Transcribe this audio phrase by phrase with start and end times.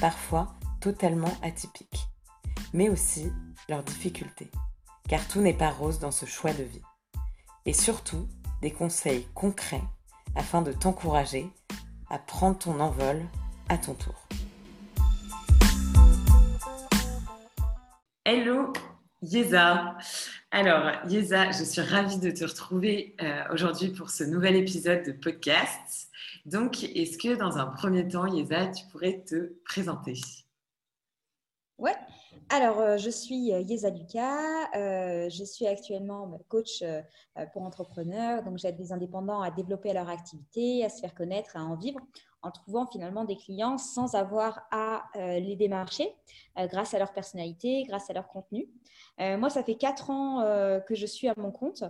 [0.00, 2.08] parfois totalement atypiques,
[2.72, 3.30] mais aussi
[3.68, 4.50] leurs difficultés,
[5.08, 6.82] car tout n'est pas rose dans ce choix de vie.
[7.66, 8.26] Et surtout,
[8.62, 9.82] des conseils concrets
[10.34, 11.46] afin de t'encourager
[12.08, 13.22] à prendre ton envol
[13.68, 14.26] à ton tour.
[18.24, 18.72] Hello
[19.22, 19.96] Yeza
[20.50, 25.12] Alors Yeza, je suis ravie de te retrouver euh, aujourd'hui pour ce nouvel épisode de
[25.12, 26.09] podcast.
[26.46, 30.14] Donc, est-ce que dans un premier temps, Yeza, tu pourrais te présenter?
[31.78, 31.96] Ouais.
[32.50, 34.70] Alors, euh, je suis euh, Yeza Lucas.
[34.76, 36.82] Euh, je suis actuellement coach
[37.52, 38.42] pour entrepreneurs.
[38.42, 42.00] Donc, j'aide les indépendants à développer leur activité, à se faire connaître, à en vivre
[42.42, 46.14] en trouvant finalement des clients sans avoir à les démarcher
[46.56, 48.68] grâce à leur personnalité, grâce à leur contenu.
[49.18, 50.42] moi, ça fait quatre ans
[50.86, 51.84] que je suis à mon compte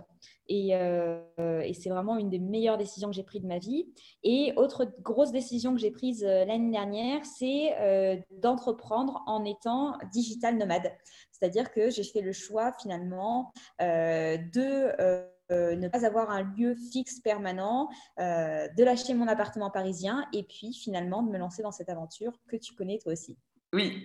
[0.51, 3.87] euh, et, c'est vraiment une des meilleures décisions que j'ai prises de ma vie.
[4.23, 9.97] Et autre grosse décision que j'ai prise euh, l'année dernière, c'est euh, d'entreprendre en étant
[10.11, 10.91] digital nomade.
[11.31, 17.89] C'est-à-dire que j'ai fait le choix finalement de ne pas avoir un lieu fixe permanent,
[18.17, 22.55] de lâcher mon appartement parisien et puis finalement de me lancer dans cette aventure que
[22.55, 23.37] tu connais toi aussi.
[23.73, 24.03] Oui,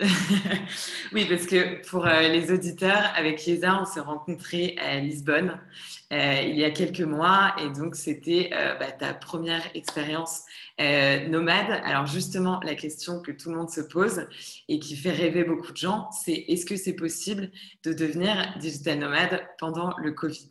[1.13, 5.61] oui, parce que pour euh, les auditeurs, avec Yesa, on s'est rencontrés à Lisbonne
[6.13, 10.45] euh, il y a quelques mois et donc c'était euh, bah, ta première expérience
[10.79, 11.81] nomade.
[11.85, 14.29] Alors justement, la question que tout le monde se pose
[14.69, 17.51] et qui fait rêver beaucoup de gens, c'est est-ce que c'est possible
[17.83, 20.51] de devenir digital nomade pendant le Covid?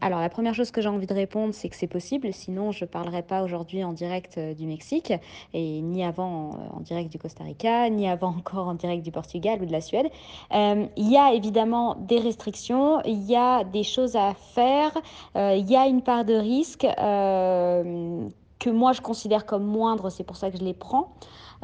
[0.00, 2.84] Alors, la première chose que j'ai envie de répondre, c'est que c'est possible, sinon je
[2.84, 5.12] ne parlerai pas aujourd'hui en direct euh, du Mexique,
[5.52, 9.10] et ni avant euh, en direct du Costa Rica, ni avant encore en direct du
[9.10, 10.06] Portugal ou de la Suède.
[10.54, 14.92] Euh, il y a évidemment des restrictions, il y a des choses à faire,
[15.34, 20.36] il y a une part de risque que moi je considère comme moindre, c'est pour
[20.36, 21.12] ça que je les prends.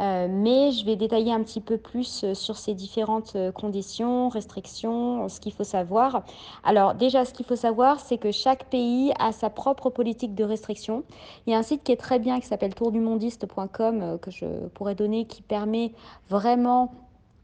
[0.01, 4.31] Euh, mais je vais détailler un petit peu plus euh, sur ces différentes euh, conditions,
[4.31, 6.25] restrictions, ce qu'il faut savoir.
[6.65, 10.45] Alors déjà, ce qu'il faut savoir, c'est que chaque pays a sa propre politique de
[10.45, 11.05] restriction.
[11.47, 14.95] Il y a un site qui est très bien qui s'appelle tourdumondiste.com que je pourrais
[14.95, 15.93] donner qui permet
[16.31, 16.93] vraiment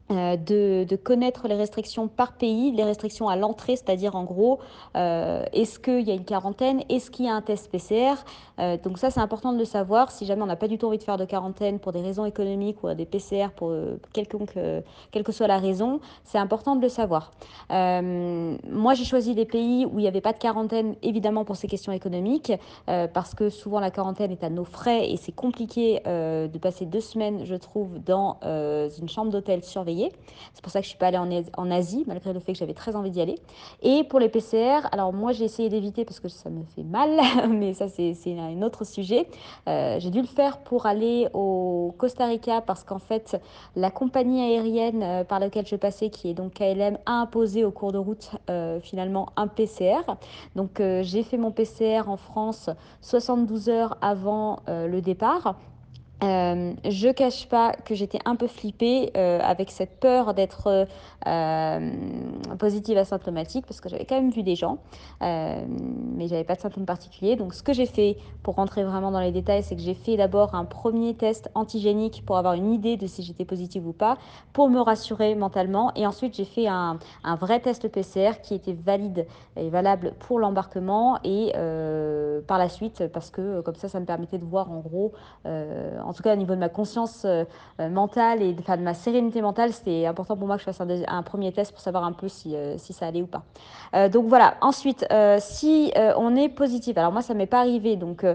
[0.09, 4.59] euh, de, connaître les restrictions par pays, les restrictions à l'entrée, c'est-à-dire en gros,
[4.95, 8.13] euh, est-ce qu'il y a une quarantaine, est-ce qu'il y a un test PCR.
[8.59, 10.11] Euh, donc ça, c'est important de le savoir.
[10.11, 12.25] Si jamais on n'a pas du tout envie de faire de quarantaine pour des raisons
[12.25, 13.73] économiques ou des PCR pour
[14.13, 14.53] quelconque,
[15.11, 17.31] quelle que soit la raison, c'est important de le savoir.
[17.69, 21.67] moi, j'ai choisi des pays où il n'y avait pas de quarantaine, évidemment pour ces
[21.67, 22.53] questions économiques,
[22.85, 27.01] parce que souvent la quarantaine est à nos frais et c'est compliqué de passer deux
[27.01, 29.96] semaines, je trouve, dans une chambre d'hôtel surveillée.
[30.53, 31.17] C'est pour ça que je suis pas allée
[31.57, 33.35] en, Asie, malgré le fait que j'avais très envie d'y aller.
[33.81, 37.19] Et pour les PCR, alors moi j'ai essayé d'éviter parce que ça me fait mal,
[37.49, 39.27] mais ça c'est un autre sujet.
[39.67, 43.39] Euh, j'ai dû le faire pour aller au Costa Rica parce qu'en fait
[43.75, 47.71] la compagnie aérienne euh, par laquelle je passais, qui est donc KLM, a imposé au
[47.71, 50.01] cours de route euh, finalement un PCR.
[50.55, 52.69] Donc j'ai fait mon PCR en France
[53.01, 55.55] 72 heures avant le départ.
[56.23, 60.85] Euh, je cache pas que j'étais un peu flippée euh, avec cette peur d'être euh,
[61.25, 64.77] positive asymptomatique parce que j'avais quand même vu des gens,
[65.21, 65.65] euh,
[66.15, 67.35] mais j'avais pas de symptômes particuliers.
[67.35, 70.17] Donc ce que j'ai fait pour rentrer vraiment dans les détails, c'est que j'ai fait
[70.17, 74.17] d'abord un premier test antigénique pour avoir une idée de si j'étais positive ou pas,
[74.53, 76.97] pour me rassurer mentalement, et ensuite j'ai fait un,
[77.39, 81.51] vrai test PCR qui était valide et valable pour l'embarquement et
[82.47, 85.11] par la suite parce que comme ça, ça me permettait de voir en gros
[85.45, 87.43] en tout cas au niveau de ma conscience euh,
[87.79, 90.81] euh, mentale et de, de, ma sérénité mentale, c'était important pour moi que je fasse
[90.81, 90.87] un,
[91.23, 93.43] premier test pour savoir un peu si, euh, si ça allait ou pas.
[94.09, 95.05] donc voilà, ensuite,
[95.39, 98.25] si on est positif, alors moi ça m'est pas arrivé, donc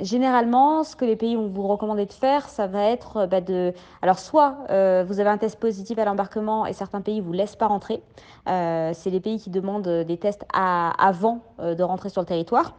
[0.00, 3.72] généralement ce que les pays vont vous recommander de faire, ça va être bah, de...
[4.02, 7.66] Alors soit vous avez un test positif à l'embarquement et certains pays vous laissent pas
[7.66, 8.02] rentrer,
[8.46, 12.74] c'est les pays qui demandent des tests avant de rentrer sur le territoire,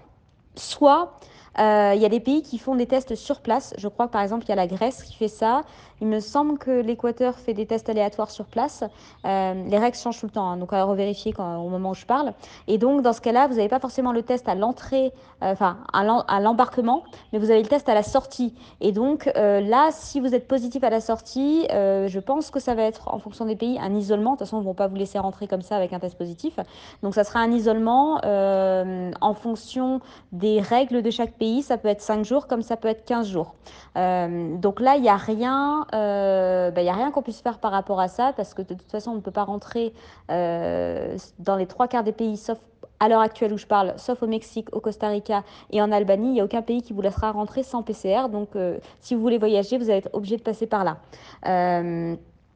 [0.56, 1.19] soit
[1.59, 3.73] Euh, il y a des pays qui font des tests sur place.
[3.77, 5.63] Je crois que par exemple, il y a la Grèce qui fait ça.
[6.01, 8.85] Il me semble que l'Équateur fait des tests aléatoires sur place.
[9.25, 11.95] Euh, les règles changent tout le temps, hein, donc à revérifier quand, au moment où
[11.95, 12.31] je parle.
[12.67, 15.11] Et donc, dans ce cas-là, vous n'avez pas forcément le test à l'entrée,
[15.44, 17.03] euh, enfin à l'embarquement,
[17.33, 18.53] mais vous avez le test à la sortie.
[18.79, 22.83] Et donc là, si vous êtes positif à la sortie, je pense que ça va
[22.83, 24.31] être, en fonction des pays, un isolement.
[24.31, 26.17] De toute façon, ils ne vont pas vous laisser rentrer comme ça avec un test
[26.17, 26.57] positif.
[27.03, 30.00] Donc, ça sera un isolement en fonction
[30.31, 31.49] des règles de chaque pays.
[31.62, 33.56] Ça peut être 5 jours comme ça peut être 15 jours.
[33.96, 38.00] donc là, il n'y a rien euh, bah, a rien qu'on puisse faire par rapport
[38.00, 39.94] à ça, parce que de toute façon, on ne peut pas rentrer
[40.31, 42.57] euh, dans les trois quarts des pays, sauf
[43.00, 46.28] à l'heure actuelle où je parle, sauf au Mexique, au Costa Rica et en Albanie,
[46.28, 48.28] il n'y a aucun pays qui vous laissera rentrer sans PCR.
[48.30, 50.98] Donc, euh, si vous voulez voyager, vous allez être obligé de passer par là.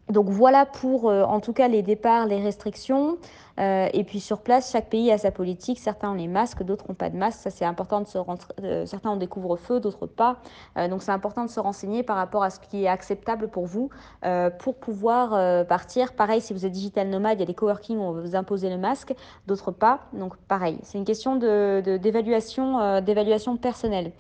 [0.10, 3.18] donc voilà pour, en tout cas, les départs, les restrictions.
[3.59, 5.79] Euh, et puis sur place, chaque pays a sa politique.
[5.79, 7.39] Certains ont les masques, d'autres n'ont pas de masques.
[7.39, 8.53] Ça, c'est important de se rentrer.
[8.63, 10.38] Euh, certains ont des couvre-feux, d'autres pas.
[10.77, 13.65] Euh, donc c'est important de se renseigner par rapport à ce qui est acceptable pour
[13.65, 13.89] vous
[14.59, 16.13] pour pouvoir partir.
[16.13, 18.35] Pareil, si vous êtes digital nomade, il y a des coworking où on va vous
[18.35, 19.13] imposer le masque,
[19.47, 20.01] d'autres pas.
[20.13, 24.11] Donc pareil, c'est une question d'évaluation d'évaluation personnelle.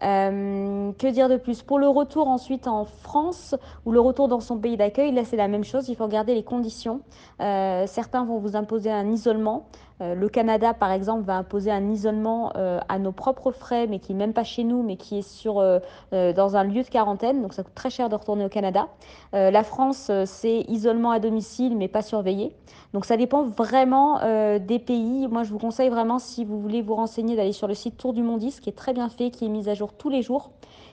[0.00, 1.62] que dire de plus?
[1.62, 3.54] Pour le retour ensuite en France
[3.84, 6.34] ou le retour dans son pays d'accueil, là c'est la même chose, il faut regarder
[6.34, 7.00] les conditions.
[7.38, 9.66] certains vont vous imposer un isolement.
[10.02, 13.98] Euh, le Canada, par exemple, va imposer un isolement euh, à nos propres frais, mais
[13.98, 15.78] qui n'est même pas chez nous, mais qui est sur, euh,
[16.10, 17.42] dans un lieu de quarantaine.
[17.42, 18.88] Donc ça coûte très cher de retourner au Canada.
[19.32, 22.54] la France, c'est isolement à domicile, mais pas surveillé.
[22.92, 24.20] Donc ça dépend vraiment
[24.58, 25.26] des pays.
[25.28, 28.12] Moi, je vous conseille vraiment, si vous voulez vous renseigner, d'aller sur le site Tour
[28.12, 30.50] du Mondis, qui est très bien fait, qui est mis à jour tous les jours.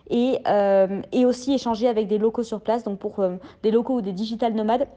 [0.09, 0.39] Et,
[1.11, 3.23] et aussi échanger avec des locaux sur place, donc pour
[3.63, 4.87] des locaux ou des digital nomades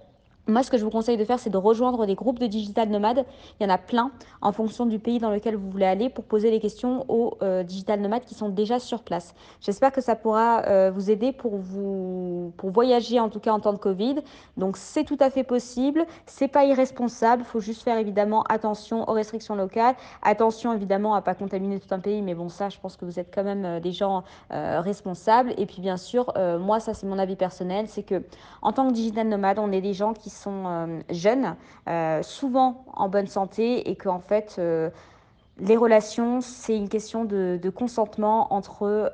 [0.48, 2.88] moi, ce que je vous conseille de faire, c'est de rejoindre des groupes de digital
[2.88, 3.24] nomades.
[3.60, 4.10] Il y en a plein
[4.40, 7.62] en fonction du pays dans lequel vous voulez aller pour poser les questions aux euh,
[7.62, 9.36] digital nomades qui sont déjà sur place.
[9.60, 13.60] J'espère que ça pourra euh, vous aider pour vous pour voyager en tout cas en
[13.60, 14.16] temps de Covid.
[14.56, 16.04] Donc c'est tout à fait possible.
[16.26, 17.42] C'est pas irresponsable.
[17.42, 19.94] Il faut juste faire évidemment attention aux restrictions locales.
[20.22, 22.20] Attention évidemment à pas contaminer tout un pays.
[22.20, 25.54] Mais bon, ça, je pense que vous êtes quand même euh, des gens responsables.
[25.56, 28.22] Et puis bien sûr, moi, ça c'est mon avis personnel, c'est que
[28.60, 31.56] en tant que digital nomade, on est des gens qui sont euh, jeunes,
[31.88, 34.90] euh, souvent en bonne santé, et qu'en fait, euh,
[35.58, 39.12] les relations, c'est une question de, consentement entre,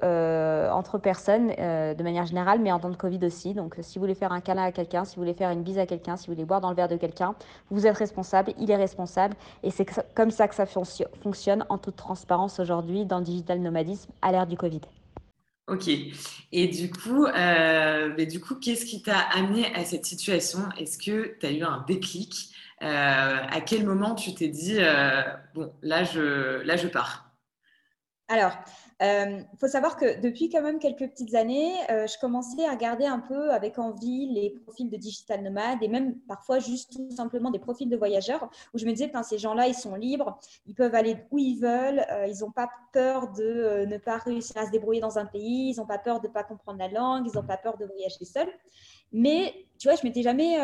[0.73, 3.55] entre personnes de manière générale, mais en temps de Covid aussi.
[3.55, 5.79] Donc, si vous voulez faire un câlin à quelqu'un, si vous voulez faire une bise
[5.79, 7.35] à quelqu'un, si vous voulez boire dans le verre de quelqu'un,
[7.71, 9.35] vous êtes responsable, il est responsable.
[9.65, 9.85] Et c'est
[10.15, 14.47] comme ça que ça fonctionne en toute transparence aujourd'hui dans le digital nomadisme à l'ère
[14.47, 14.83] du Covid.
[15.69, 15.89] Ok.
[16.53, 20.61] Et du coup, euh, mais du coup, qu'est-ce qui t'a amené à cette situation?
[20.79, 22.55] Est-ce que tu as eu un déclic?
[22.83, 25.23] Euh, À quel moment tu t'es dit euh,
[25.55, 27.35] bon, là je, là je pars?
[28.29, 28.53] Alors,
[29.01, 32.73] il euh, faut savoir que depuis quand même quelques petites années, euh, je commençais à
[32.73, 37.11] regarder un peu avec envie les profils de digital nomades et même parfois juste tout
[37.15, 40.75] simplement des profils de voyageurs où je me disais, ces gens-là, ils sont libres, ils
[40.75, 44.67] peuvent aller où ils veulent, euh, ils n'ont pas peur de ne pas réussir à
[44.67, 47.25] se débrouiller dans un pays, ils n'ont pas peur de ne pas comprendre la langue,
[47.33, 48.51] ils n'ont pas peur de voyager seuls.
[49.13, 50.57] Mais tu vois, je m'étais jamais,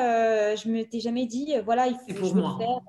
[0.56, 2.58] je m'étais jamais dit, voilà, il faut, pour moi.
[2.58, 2.80] faire.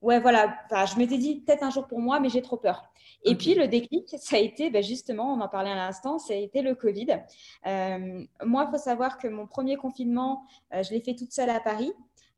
[0.00, 0.54] ouais, voilà.
[0.70, 2.89] je m'étais dit peut-être un jour pour moi, mais j'ai trop peur.
[3.24, 6.32] Et puis le déclic, ça a été ben, justement, on en parlait à l'instant, ça
[6.32, 7.20] a été le Covid.
[7.66, 10.44] Euh, moi, il faut savoir que mon premier confinement,
[10.74, 11.92] euh, je l'ai fait toute seule à Paris.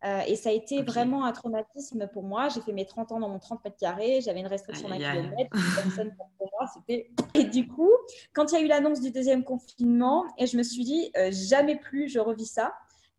[0.05, 2.49] Euh, et ça a été vraiment un traumatisme pour moi.
[2.49, 4.20] J'ai fait mes 30 ans dans mon 30 mètres carrés.
[4.20, 5.50] J'avais une restriction d'un kilomètre.
[5.50, 6.69] Personne pour moi.
[6.75, 7.08] C'était...
[7.35, 7.93] Et du coup,
[8.32, 11.76] quand il y a eu l'annonce du deuxième confinement, et je me suis dit, jamais
[11.76, 12.75] plus je revis ça.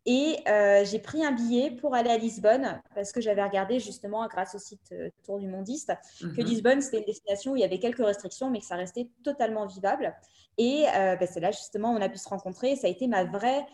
[0.06, 4.26] Et euh, j'ai pris un billet pour aller à Lisbonne parce que j'avais regardé justement
[4.26, 6.46] grâce au site euh, Tour du Mondiste que mhm.
[6.46, 9.66] Lisbonne, c'était une destination où il y avait quelques restrictions mais que ça restait totalement
[9.66, 10.14] vivable.
[10.58, 12.76] Et euh, ben, c'est là justement où on a pu se rencontrer.
[12.76, 13.64] Ça a été ma vraie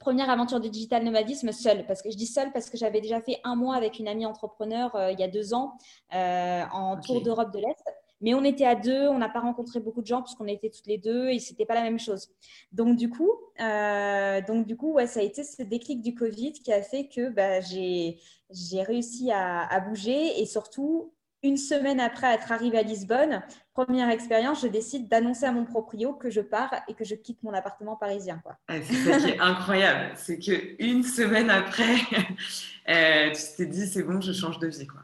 [0.00, 1.86] première aventure de digital nomadisme seule.
[1.86, 4.26] Parce que je dis seule parce que j'avais déjà fait un mois avec une amie
[4.26, 5.74] entrepreneur il y a deux ans
[6.10, 7.84] en tour d'Europe de l'Est.
[8.22, 10.86] Mais on était à deux, on n'a pas rencontré beaucoup de gens puisqu'on était toutes
[10.86, 12.30] les deux et c'était pas la même chose.
[12.70, 16.52] Donc du coup, euh, donc du coup, ouais, ça a été ce déclic du Covid
[16.52, 21.12] qui a fait que bah, j'ai réussi à, bouger et surtout
[21.42, 23.42] une semaine après être arrivée à Lisbonne,
[23.74, 27.42] première expérience, je décide d'annoncer à mon proprio que je pars et que je quitte
[27.42, 28.40] mon appartement parisien.
[28.68, 31.96] Ah, c'est ça qui est incroyable, c'est que une semaine après,
[32.88, 35.00] euh, tu t'es dit c'est bon, je change de vie quoi.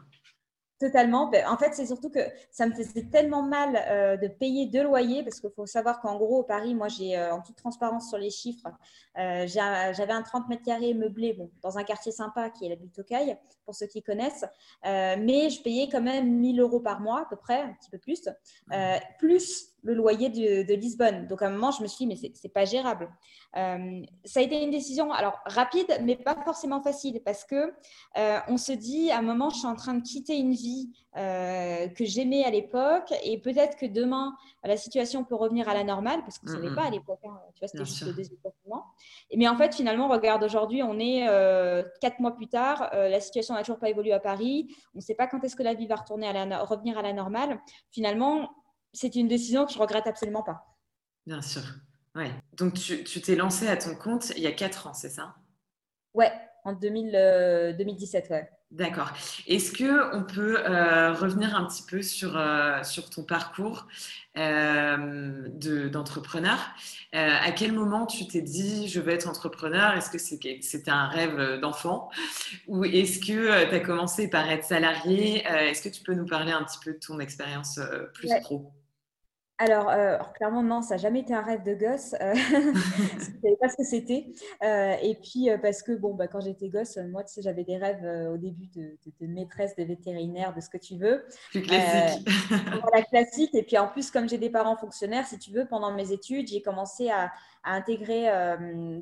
[0.79, 1.27] Totalement.
[1.27, 2.21] Ben, en fait, c'est surtout que
[2.51, 6.15] ça me faisait tellement mal euh, de payer deux loyers parce qu'il faut savoir qu'en
[6.15, 8.65] gros, au Paris, moi, j'ai euh, en toute transparence sur les chiffres,
[9.17, 12.77] euh, j'avais un 30 mètres carrés meublé bon, dans un quartier sympa qui est la
[12.77, 12.97] butte
[13.65, 14.45] pour ceux qui connaissent,
[14.83, 17.97] mais je payais quand même 1000 euros par mois à peu près, un petit peu
[17.97, 18.29] plus,
[19.19, 21.27] plus le loyer de, Lisbonne.
[21.27, 23.09] Donc à un moment, je me suis dit, mais c'est n'est pas gérable.
[23.57, 27.73] Euh, ça a été une décision alors rapide, mais pas forcément facile parce que
[28.17, 30.91] euh, on se dit à un moment, je suis en train de quitter une vie
[31.17, 35.83] euh, que j'aimais à l'époque et peut-être que demain la situation peut revenir à la
[35.83, 37.19] normale parce que ce n'est pas à l'époque.
[37.25, 37.39] Hein.
[37.55, 38.37] tu vois, c'était juste le deuxième
[39.35, 41.25] Mais en fait, finalement, regarde aujourd'hui, on est
[42.01, 44.67] quatre mois plus tard, la situation n'a toujours pas évolué à Paris.
[44.93, 47.01] On ne sait pas quand est-ce que la vie va retourner à la, revenir à
[47.01, 47.59] la normale.
[47.89, 48.49] Finalement,
[48.93, 50.77] c'est une décision que je regrette absolument pas.
[51.25, 51.63] Bien sûr.
[52.15, 52.31] Ouais.
[52.57, 55.35] Donc, tu t'es lancé à ton compte il y a 4 ans, c'est ça?
[56.13, 56.31] Ouais,
[56.63, 58.49] en 2017, euh, ouais.
[58.71, 59.11] D'accord.
[59.47, 63.87] Est-ce que on peut euh, revenir un petit peu sur, euh, sur ton parcours
[64.35, 66.59] d'entrepreneur?
[67.11, 69.93] À quel moment tu t'es dit je veux être entrepreneur?
[69.93, 72.11] Est-ce que c'était un rêve d'enfant?
[72.67, 75.43] Ou est-ce que tu as commencé par être salarié?
[75.45, 77.79] Est-ce que tu peux nous parler un petit peu de ton expérience
[78.13, 78.71] plus pro?
[79.61, 82.15] Euh, alors, clairement, non, ça n'a jamais été un rêve de gosse.
[82.21, 84.27] Euh, je ne savais pas ce que c'était.
[84.63, 87.77] Euh, et puis, parce que, bon, bah, quand j'étais gosse, moi, tu sais, j'avais des
[87.77, 91.25] rêves au début de, maîtresse, de vétérinaire, de ce que tu veux.
[91.51, 92.27] Plus classique.
[92.81, 93.53] voilà, classique.
[93.53, 96.47] Et puis, en plus, comme j'ai des parents fonctionnaires, si tu veux, pendant mes études,
[96.47, 97.31] j'ai commencé à,
[97.63, 98.29] intégrer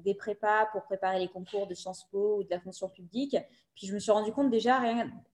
[0.03, 3.37] des prépas pour préparer les concours de Sciences Po ou de la fonction publique.
[3.75, 4.81] Puis, je me suis rendu compte déjà,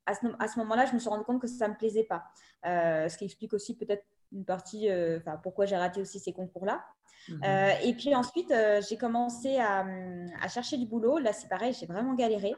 [0.06, 2.24] à ce, à moment-là, je me suis rendu compte que ça ne me plaisait pas.
[2.64, 6.84] ce qui explique aussi peut-être une partie, euh, pourquoi j'ai raté aussi ces concours-là.
[7.30, 7.42] Mhm.
[7.44, 9.86] Euh, et puis ensuite, euh, j'ai commencé à,
[10.50, 11.18] chercher du boulot.
[11.20, 12.56] Là, c'est pareil, j'ai vraiment galéré.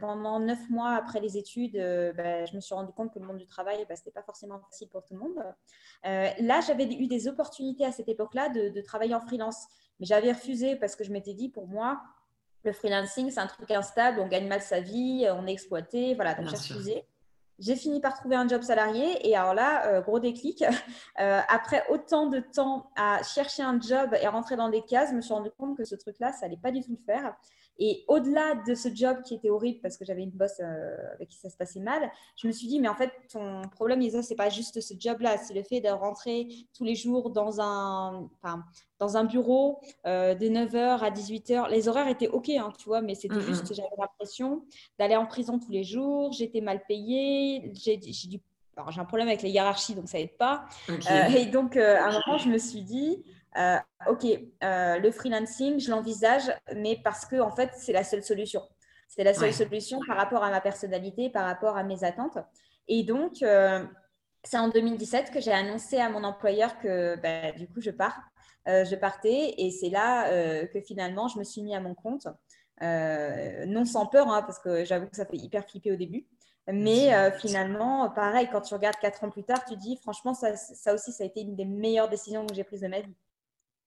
[0.00, 1.76] pendant neuf mois après les études,
[2.16, 4.22] bah, je me suis rendu compte que le monde du travail, bah, ce n'était pas
[4.22, 5.44] forcément facile pour tout le monde.
[6.04, 9.66] là, j'avais eu des opportunités à cette époque-là de, de, travailler en freelance.
[9.98, 12.02] Mais j'avais refusé parce que je m'étais dit, pour moi,
[12.64, 16.14] le freelancing, c'est un truc instable, on gagne mal sa vie, on est exploité.
[16.14, 17.04] Voilà, donc j'ai refusé.
[17.58, 20.64] J'ai fini par trouver un job salarié et alors là, euh, gros déclic.
[21.18, 25.14] Euh, après autant de temps à chercher un job et rentrer dans des cases, je
[25.14, 27.34] me suis rendu compte que ce truc-là, ça n'allait pas du tout le faire.
[27.78, 31.28] Et au-delà de ce job qui était horrible parce que j'avais une boss euh, avec
[31.28, 34.22] qui ça se passait mal, je me suis dit, mais en fait, ton problème, Isa,
[34.22, 38.28] c'est pas juste ce job-là, c'est le fait de rentrer tous les jours dans un,
[38.42, 38.64] enfin,
[38.98, 41.68] dans un bureau euh, de 9h à 18h.
[41.70, 43.74] Les horaires étaient OK, hein, tu vois, mais c'était mm, juste, mm.
[43.74, 44.64] j'avais l'impression
[44.98, 48.00] d'aller en prison tous les jours, j'étais mal payée, j'ai
[48.90, 50.66] j'ai un problème avec les hiérarchies, donc ça n'aide pas.
[50.90, 53.24] Euh, et donc, à un moment, je me suis dit,
[53.58, 54.26] euh, ok,
[54.62, 58.62] euh, le freelancing, je l'envisage, mais parce que en fait, c'est la seule solution.
[59.08, 62.38] C'est la seule solution par rapport à ma personnalité, par rapport à mes attentes.
[62.88, 63.84] Et donc, euh,
[64.42, 68.20] c'est en 2017 que j'ai annoncé à mon employeur que bah, du coup, je pars.
[68.66, 70.28] je partais et c'est là
[70.66, 72.26] que finalement, je me suis mis à mon compte.
[72.80, 76.26] non sans peur, hein, parce que j'avoue que ça fait hyper flipper au début.
[76.68, 80.94] Mais finalement, pareil, quand tu regardes quatre ans plus tard, tu dis, franchement, ça, ça
[80.94, 83.14] aussi, ça a été une des meilleures décisions que j'ai prises de ma vie.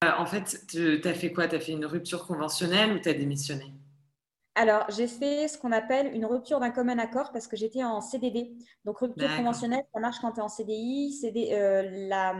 [0.06, 1.48] Euh, en fait, tu as fait quoi?
[1.48, 3.66] Tu as fait une rupture conventionnelle ou tu as démissionné?
[4.56, 8.00] Alors, j'ai fait ce qu'on appelle une rupture d'un commun accord parce que j'étais en
[8.00, 8.56] CDD.
[8.86, 11.14] Donc, rupture conventionnelle, ça marche quand tu es en CDI.
[11.14, 12.34] CD, euh, la,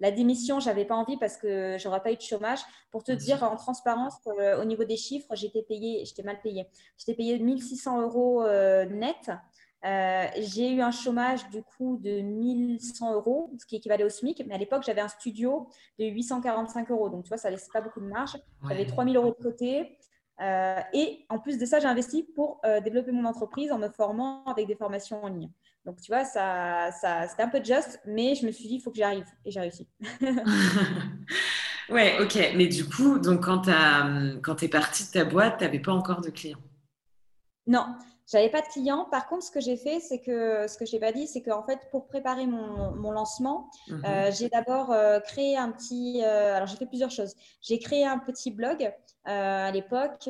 [0.00, 2.60] la, démission, je n'avais pas envie parce que je n'aurais pas eu de chômage.
[2.90, 6.66] Pour te dire, en transparence, euh, au niveau des chiffres, j'étais payée, j'étais mal payée.
[6.98, 9.30] J'étais payée 1600 euros net
[9.84, 14.44] euh, j'ai eu un chômage du coup de 1100 euros, ce qui équivalait au SMIC,
[14.46, 17.80] mais à l'époque j'avais un studio de 845 euros, donc tu vois, ça laisse pas
[17.80, 18.36] beaucoup de marge.
[18.68, 19.98] J'avais 3000 euros de côté.
[20.40, 23.88] Euh, et en plus de ça, j'ai investi pour euh, développer mon entreprise en me
[23.88, 25.50] formant avec des formations en ligne.
[25.84, 28.80] Donc, tu vois, ça, ça, c'était un peu juste, mais je me suis dit, il
[28.80, 29.26] faut que j'arrive.
[29.44, 29.88] Et j'ai réussi.
[31.90, 32.52] ouais, ok.
[32.56, 36.20] Mais du coup, donc quand tu es partie de ta boîte, tu n'avais pas encore
[36.20, 36.58] de clients?
[37.66, 37.86] Non.
[38.32, 39.06] J'avais pas de clients.
[39.10, 41.42] Par contre, ce que j'ai fait, c'est que ce que je n'ai pas dit, c'est
[41.42, 44.02] qu'en fait, pour préparer mon, mon lancement, mhm.
[44.06, 46.22] euh, j'ai d'abord euh, créé un petit.
[46.24, 47.34] Euh, alors, j'ai fait plusieurs choses.
[47.60, 48.90] J'ai créé un petit blog
[49.24, 50.28] à l'époque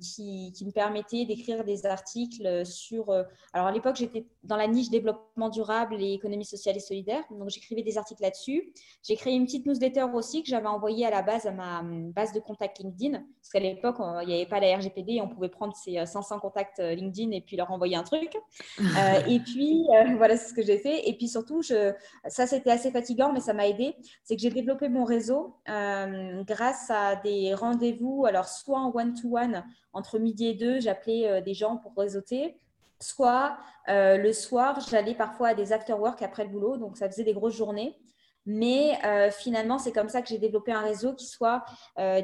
[0.00, 3.10] qui, qui, me permettait d'écrire des articles sur.
[3.52, 7.22] alors, à l'époque, j'étais dans la niche développement durable et économie sociale et solidaire.
[7.30, 8.72] Donc, j'écrivais des articles là-dessus.
[9.02, 12.32] J'ai créé une petite newsletter aussi que j'avais envoyée à la base à ma base
[12.32, 13.18] de contact LinkedIn.
[13.18, 16.78] Parce qu'à l'époque, il n'y avait pas la RGPD on pouvait prendre ces 500 contacts
[16.78, 18.32] LinkedIn et puis leur envoyer un truc.
[18.98, 21.08] Euh, et puis, euh, voilà, c'est ce que j'ai fait.
[21.08, 21.92] Et puis surtout, je,
[22.26, 23.94] ça, c'était assez fatigant, mais ça m'a aidé.
[24.24, 29.64] C'est que j'ai développé mon réseau euh, grâce à des rendez-vous, alors soit en one-to-one,
[29.92, 32.58] entre midi et deux, j'appelais des gens pour réseauter.
[33.00, 37.34] soit le soir, j'allais parfois à des after-work après le boulot, donc ça faisait des
[37.34, 37.98] grosses journées.
[38.46, 38.98] Mais
[39.30, 41.64] finalement, c'est comme ça que j'ai développé un réseau qui soit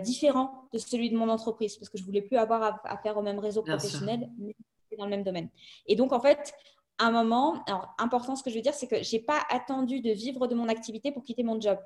[0.02, 3.22] différent de celui de mon entreprise, parce que je voulais plus avoir à, faire au
[3.22, 4.54] même réseau professionnel, mais
[4.96, 5.48] dans le même domaine.
[5.86, 6.54] Et donc, en fait,
[6.98, 10.00] un moment, alors important, ce que je veux dire, c'est que je n'ai pas attendu
[10.00, 11.78] de vivre de mon activité pour quitter mon job.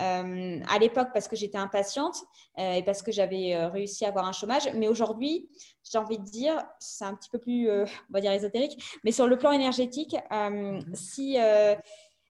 [0.00, 2.16] Euh, à l'époque, parce que j'étais impatiente
[2.58, 4.70] euh, et parce que j'avais euh, réussi à avoir un chômage.
[4.74, 5.48] Mais aujourd'hui,
[5.90, 9.26] j'ai envie de dire, c'est un petit peu plus, on va dire, ésotérique, mais sur
[9.26, 10.82] le plan énergétique, mhm.
[10.94, 11.38] si,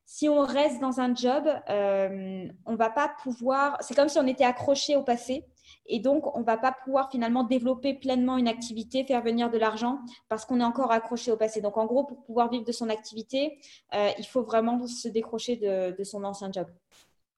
[0.06, 4.26] si on reste dans un job, on ne va pas pouvoir, c'est comme si on
[4.26, 5.44] était accroché au passé.
[5.86, 9.58] Et donc, on ne va pas pouvoir finalement développer pleinement une activité, faire venir de
[9.58, 11.60] l'argent parce qu'on est encore accroché au passé.
[11.60, 13.58] Donc, en gros, pour pouvoir vivre de son activité,
[13.94, 16.66] euh, il faut vraiment se décrocher de, son ancien job.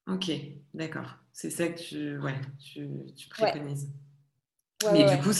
[0.06, 0.30] Ok,
[0.74, 1.16] d'accord.
[1.32, 3.90] C'est ça que tu, ouais, tu, préconises.
[4.92, 5.30] Mais du coup,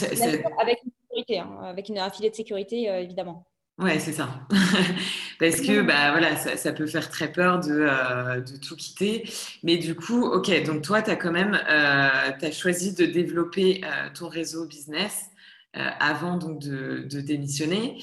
[0.59, 3.45] avec une sécurité, hein, avec un filet de sécurité, euh, évidemment.
[3.79, 4.29] Ouais, c'est ça.
[5.39, 9.27] Parce que bah, voilà, ça, peut faire très peur de, euh, de, tout quitter.
[9.63, 13.81] Mais du coup, ok, donc toi, tu as quand même euh, as choisi de développer
[13.83, 15.29] euh, ton réseau business
[15.73, 17.97] avant donc, de, de, démissionner.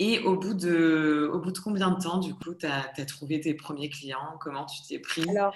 [0.00, 3.04] Et au bout, de, au bout de combien de temps, du coup, tu as, as,
[3.04, 4.36] trouvé tes premiers clients?
[4.40, 5.30] Comment tu t'es pris?
[5.30, 5.54] Alors,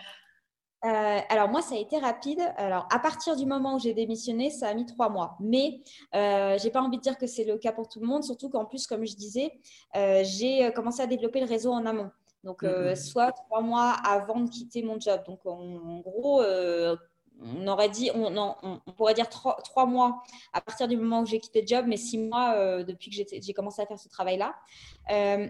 [0.85, 2.41] euh, alors moi, ça a été rapide.
[2.57, 5.37] Alors à partir du moment où j'ai démissionné, ça a mis trois mois.
[5.41, 5.81] Mais
[6.15, 8.51] euh, j'ai pas envie de dire que c'est le cas pour tout le monde, surtout
[8.51, 9.53] qu'en plus, comme je disais,
[9.97, 12.11] euh, j'ai commencé à développer le réseau en amont.
[12.45, 15.23] Donc euh, soit trois mois avant de quitter mon job.
[15.27, 20.87] Donc en, gros, on aurait dit, on, on, pourrait dire trois, trois, mois à partir
[20.89, 23.87] du moment où j'ai quitté le job, mais six mois depuis que j'ai commencé à
[23.87, 24.55] faire ce travail-là.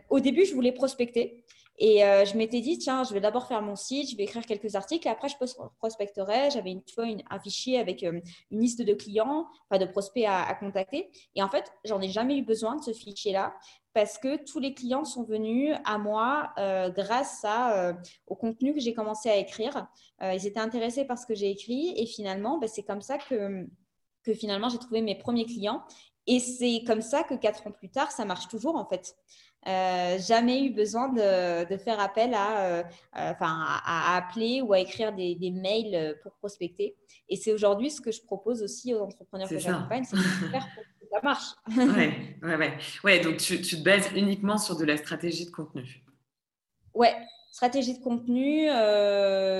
[0.09, 1.45] au début, je voulais prospecter.
[1.78, 4.45] Et euh, je m'étais dit, tiens, je vais d'abord faire mon site, je vais écrire
[4.47, 5.37] quelques articles, et après, je
[5.78, 6.50] prospecterai.
[6.50, 10.54] J'avais une fois un fichier avec euh, une liste de clients, enfin de prospects à,
[10.54, 11.11] contacter.
[11.35, 13.54] Et en fait, j'en ai jamais eu besoin de ce fichier-là
[13.92, 17.95] parce que tous les clients sont venus à moi euh, grâce à,
[18.26, 19.87] au contenu que j'ai commencé à écrire.
[20.23, 23.66] ils étaient intéressés par ce que j'ai écrit et finalement, ben, c'est comme ça que,
[24.23, 25.83] que finalement j'ai trouvé mes premiers clients.
[26.26, 29.16] Et c'est comme ça que quatre ans plus tard, ça marche toujours en fait.
[29.66, 32.82] Euh, jamais eu besoin de, faire appel à, euh,
[33.16, 36.94] euh, à, appeler ou à écrire des, mails pour prospecter.
[37.28, 40.68] Et c'est aujourd'hui ce que je propose aussi aux entrepreneurs que j'accompagne, c'est de faire
[40.75, 41.49] pour que ça marche.
[41.76, 42.78] ouais, ouais, ouais.
[43.02, 46.04] ouais, donc tu, tu, te bases uniquement sur de la stratégie de contenu.
[46.94, 47.16] Ouais,
[47.50, 48.68] stratégie de contenu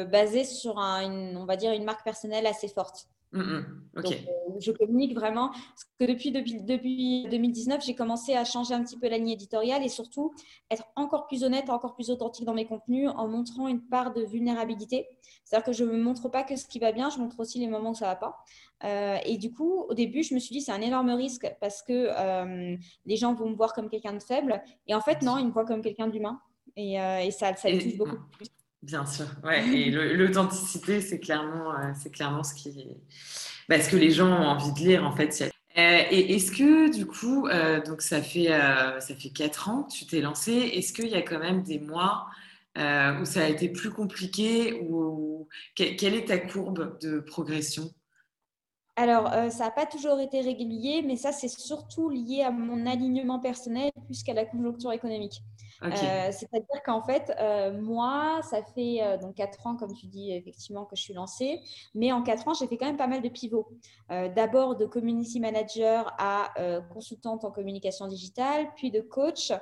[0.09, 3.09] basée sur une, on va dire une marque personnelle assez forte.
[3.33, 3.87] Mmh, mmh.
[3.95, 5.49] Donc, euh, je communique vraiment.
[5.49, 9.31] Parce que depuis, depuis, depuis 2019, j'ai commencé à changer un petit peu la ligne
[9.31, 10.33] éditoriale et surtout
[10.71, 14.23] être encore plus honnête, encore plus authentique dans mes contenus en montrant une part de
[14.23, 15.07] vulnérabilité.
[15.45, 17.59] C'est-à-dire que je ne me montre pas que ce qui va bien, je montre aussi
[17.59, 18.39] les moments où ça ne va pas.
[18.85, 21.83] Euh, et du coup, au début, je me suis dit, c'est un énorme risque parce
[21.83, 24.63] que euh, les gens vont me voir comme quelqu'un de faible.
[24.87, 26.41] Et en fait, non, ils me voient comme quelqu'un d'humain.
[26.77, 28.49] Et, et, ça, ça les touche beaucoup plus.
[28.83, 29.67] Bien sûr, ouais.
[29.69, 32.87] Et l'authenticité, c'est clairement, euh, clairement ce qui,
[33.69, 35.43] bah, que les gens ont envie de lire en fait.
[35.43, 39.93] Euh, et est-ce que du coup, euh, donc ça fait ça fait quatre ans que
[39.93, 40.53] tu t'es lancé.
[40.53, 42.27] Est-ce qu'il y a quand même des mois
[42.77, 47.91] où ça a été plus compliqué ou quelle est ta courbe de progression?
[48.99, 53.41] Alors, ça n'a pas toujours été régulier, mais ça, c'est surtout lié à mon alignement
[53.41, 55.43] personnel plus qu'à la conjoncture économique.
[55.83, 55.89] Euh,
[56.31, 60.85] c'est-à-dire qu'en fait, euh, moi, ça fait euh, donc 4 ans, comme tu dis, effectivement,
[60.85, 61.61] que je suis lancée.
[61.95, 63.69] Mais en 4 ans, j'ai fait quand même pas mal de pivots.
[64.09, 66.55] D'abord de community manager à
[66.93, 69.53] consultante en communication digitale, puis de coach,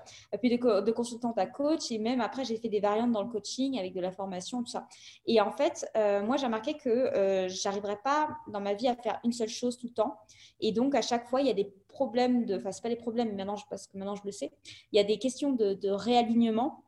[0.40, 1.90] puis de, de, consultante à coach.
[1.90, 4.70] Et même après, j'ai fait des variantes dans le coaching avec de la formation, tout
[4.70, 4.86] ça.
[5.26, 5.90] Et en fait,
[6.24, 9.86] moi, j'ai remarqué que j'arriverais pas dans ma vie à faire une seule chose tout
[9.86, 10.18] le temps.
[10.60, 12.96] Et donc, à chaque fois, il y a des problèmes de, enfin, c'est pas des
[12.96, 14.52] problèmes maintenant, parce que maintenant je le sais,
[14.92, 16.84] il y a des questions de, réalignement.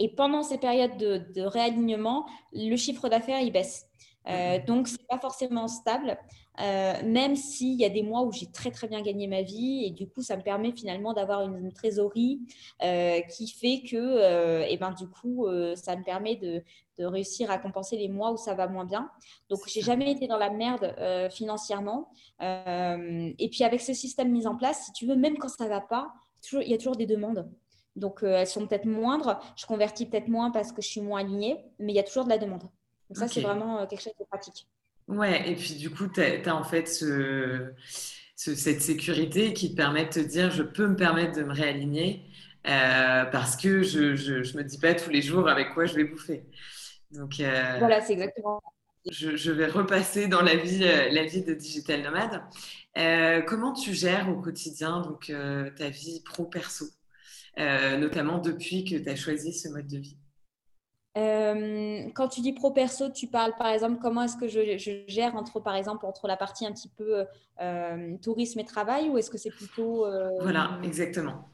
[0.00, 3.86] Et pendant ces périodes de, réalignement, le chiffre d'affaires, il baisse.
[4.26, 6.18] Euh, donc, ce n'est pas forcément stable,
[6.60, 9.84] euh, même s'il y a des mois où j'ai très, très bien gagné ma vie.
[9.86, 12.40] Et du coup, ça me permet finalement d'avoir une, trésorerie
[12.82, 16.62] euh, qui fait que, et ben, du coup, ça me permet de,
[16.98, 19.10] de, réussir à compenser les mois où ça va moins bien.
[19.48, 20.94] Donc, j'ai jamais été dans la merde
[21.30, 22.10] financièrement.
[22.40, 25.70] et puis, avec ce système mis en place, si tu veux, même quand ça ne
[25.70, 27.48] va pas, toujours, il y a toujours des demandes.
[27.96, 29.40] Donc, elles sont peut-être moindres.
[29.56, 32.24] Je convertis peut-être moins parce que je suis moins alignée, mais il y a toujours
[32.24, 32.68] de la demande.
[33.08, 34.66] Donc ça, c'est vraiment euh, quelque chose de pratique.
[35.06, 36.86] Ouais, et puis du coup, tu as, en fait
[38.36, 42.26] cette sécurité qui te permet de te dire, je peux me permettre de me réaligner
[42.66, 46.04] euh, parce que je ne me dis pas tous les jours avec quoi je vais
[46.04, 46.44] bouffer.
[47.10, 48.60] Donc, euh, voilà, c'est exactement
[49.10, 52.42] je, je, vais repasser dans la vie, la vie de digital nomade.
[53.46, 55.32] comment tu gères au quotidien donc,
[55.76, 56.84] ta vie pro-perso
[57.56, 60.17] notamment depuis que tu as choisi ce mode de vie?
[61.14, 65.60] Quand tu dis pro perso, tu parles par exemple comment est-ce que je, gère entre
[65.60, 67.24] par exemple entre la partie un petit peu
[68.22, 70.06] tourisme et travail ou est-ce que c'est plutôt
[70.40, 71.48] voilà exactement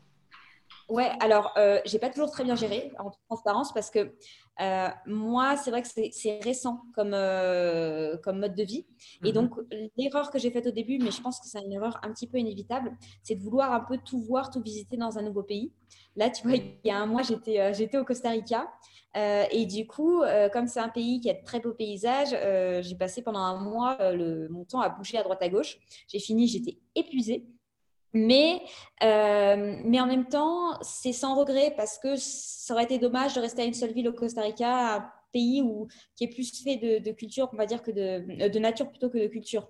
[0.88, 4.14] Ouais, alors euh, j'ai pas toujours très bien géré en transparence parce que
[4.60, 8.86] euh, moi, c'est vrai que c'est récent comme, euh, comme mode de vie.
[9.24, 9.32] Et mhm.
[9.32, 9.50] donc,
[9.96, 12.26] l'erreur que j'ai faite au début, mais je pense que c'est une erreur un petit
[12.26, 15.72] peu inévitable, c'est de vouloir un peu tout voir, tout visiter dans un nouveau pays.
[16.16, 18.70] Là, tu vois, il y a un mois, j'étais euh, au Costa Rica.
[19.14, 22.36] et du coup, comme c'est un pays qui a de très beaux paysages,
[22.82, 25.78] j'ai passé pendant un mois le, mon temps à bouger à droite à gauche.
[26.08, 27.46] J'ai fini, j'étais épuisée.
[28.14, 28.62] Mais,
[29.02, 33.40] euh, mais en même temps, c'est sans regret parce que ça aurait été dommage de
[33.40, 36.76] rester à une seule ville au Costa Rica, un pays où, qui est plus fait
[36.76, 39.68] de, culture, on va dire, que de, de, nature plutôt que de culture.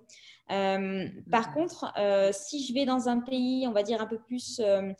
[0.51, 4.19] Euh, par contre, euh, si je vais dans un pays, on va dire, un peu
[4.19, 4.93] plus euh,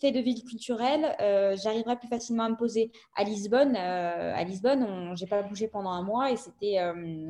[0.00, 1.14] fait de ville culturelle,
[1.62, 2.90] j'arriverai plus facilement à me poser.
[3.14, 6.78] À Lisbonne, à Lisbonne, j'ai pas bougé pendant un mois et c'était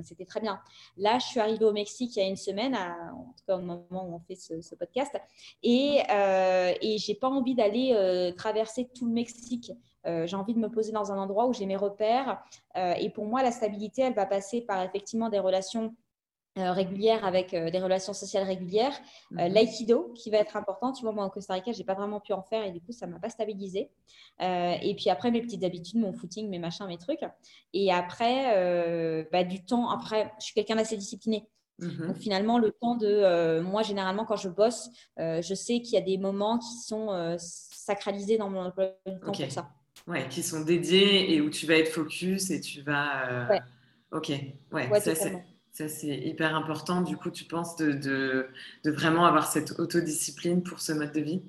[0.03, 0.61] c'était très bien.
[0.97, 3.61] Là, je suis arrivée au Mexique il y a une semaine, en tout cas au
[3.61, 5.15] moment où on fait ce, podcast,
[5.62, 6.01] et
[6.81, 9.73] et j'ai pas envie d'aller traverser tout le Mexique.
[10.05, 12.43] j'ai envie de me poser dans un endroit où j'ai mes repères.
[12.77, 15.95] et pour moi, la stabilité, elle va passer par effectivement des relations
[16.57, 18.95] régulière avec euh, des relations sociales régulières.
[19.33, 19.55] Euh, mhm.
[19.55, 20.92] L'aïkido qui va être important.
[20.92, 22.81] Tu vois, moi, au Costa Rica, je n'ai pas vraiment pu en faire et du
[22.81, 23.90] coup, ça ne m'a pas stabilisé.
[24.40, 27.21] et puis après, mes petites habitudes, mon footing, mes machins, mes trucs.
[27.73, 29.90] Et après, bah, du temps.
[29.90, 31.47] Après, je suis quelqu'un d'assez discipliné.
[31.79, 32.07] Mhm.
[32.09, 33.61] Donc finalement, le temps de...
[33.61, 34.88] moi, généralement, quand je bosse,
[35.19, 38.92] je sais qu'il y a des moments qui sont sacralisés dans mon temps
[39.23, 39.71] pour ça.
[40.07, 43.49] Ouais, qui sont dédiés et où tu vas être focus et tu vas...
[43.49, 43.61] Ouais.
[44.12, 45.45] Ok, ouais, ouais ça c'est
[45.77, 47.03] ça, c'est hyper important.
[47.03, 48.49] Du coup, tu penses de,
[48.87, 51.43] vraiment avoir cette autodiscipline pour ce mode de vie?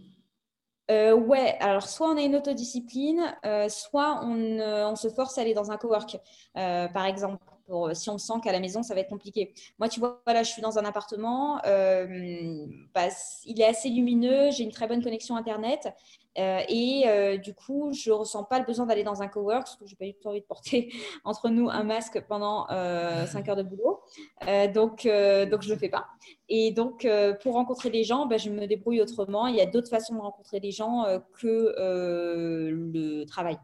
[0.92, 5.38] Euh, ouais, alors soit on a une autodiscipline, euh, soit on, euh, on, se force
[5.38, 6.18] à aller dans un cowork,
[6.54, 7.38] par exemple.
[7.94, 9.54] Si on sent qu'à la maison, ça va être compliqué.
[9.80, 13.08] Moi, tu vois, là, je suis dans un appartement, bah,
[13.46, 15.88] il est assez lumineux, j'ai une très bonne connexion Internet.
[16.38, 19.64] Euh, et euh, du coup, je ne ressens pas le besoin d'aller dans un cowork
[19.64, 22.68] parce que je n'ai pas du tout envie de porter entre nous un masque pendant
[22.70, 24.02] euh, 5 heures de boulot.
[24.48, 26.08] Euh, donc, donc, je ne le fais pas.
[26.50, 27.08] Et donc,
[27.42, 29.48] pour rencontrer des gens, ben, je me débrouille autrement.
[29.48, 31.06] Il y a d'autres façons de rencontrer des gens
[31.40, 33.58] que le travail.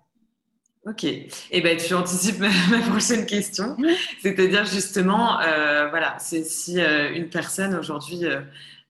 [0.86, 2.49] Ok, et eh ben, tu anticipes ma,
[2.89, 3.77] prochaine question,
[4.21, 8.41] c'est-à-dire justement, voilà, c'est si une personne aujourd'hui euh,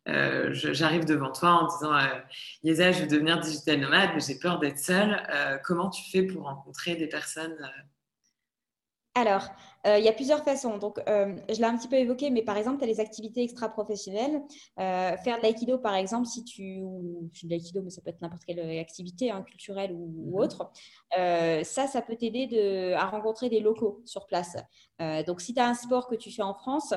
[0.06, 2.20] j'arrive devant toi en disant euh,
[2.64, 5.22] Yesa, je veux devenir digital nomade, mais j'ai peur d'être seule.
[5.34, 7.58] Euh, comment tu fais pour rencontrer des personnes
[9.16, 9.48] alors,
[9.86, 10.80] euh, il y a plusieurs façons.
[10.80, 13.44] Donc, euh, je l'ai un petit peu évoqué, mais par exemple, tu as les activités
[13.44, 14.42] extra-professionnelles.
[14.80, 16.80] Euh, faire de l'aïkido, par exemple, si tu.
[16.82, 20.36] Ou, de l'aïkido, mais ça peut être n'importe quelle activité, hein, culturelle ou, mhm.
[20.36, 20.72] autre.
[21.12, 24.58] ça, ça peut t'aider à rencontrer des locaux sur place.
[25.28, 26.94] Donc, si tu as un sport que tu fais en France,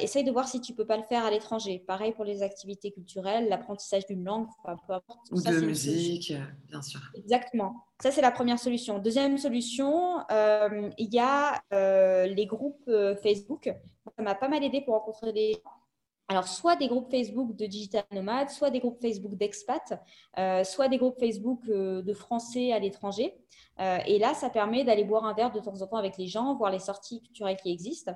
[0.00, 1.82] essaye de voir si tu peux pas le faire à l'étranger.
[1.86, 5.18] Pareil pour les activités culturelles, l'apprentissage d'une langue, peu importe.
[5.32, 6.32] Ou de musique,
[6.68, 7.00] bien sûr.
[7.16, 7.84] Exactement.
[8.00, 9.00] Ça, c'est la première solution.
[9.00, 13.72] Deuxième solution, euh, il y a euh, les groupes euh, Facebook.
[14.16, 15.77] Ça m'a pas mal aidé pour rencontrer des gens.
[16.28, 19.98] Alors, soit des groupes Facebook de digital nomades, soit des groupes Facebook d'expat,
[20.64, 23.34] soit des groupes Facebook de Français à l'étranger.
[23.78, 26.54] et là, ça permet d'aller boire un verre de temps en temps avec les gens,
[26.54, 28.12] voir les sorties culturelles qui existent.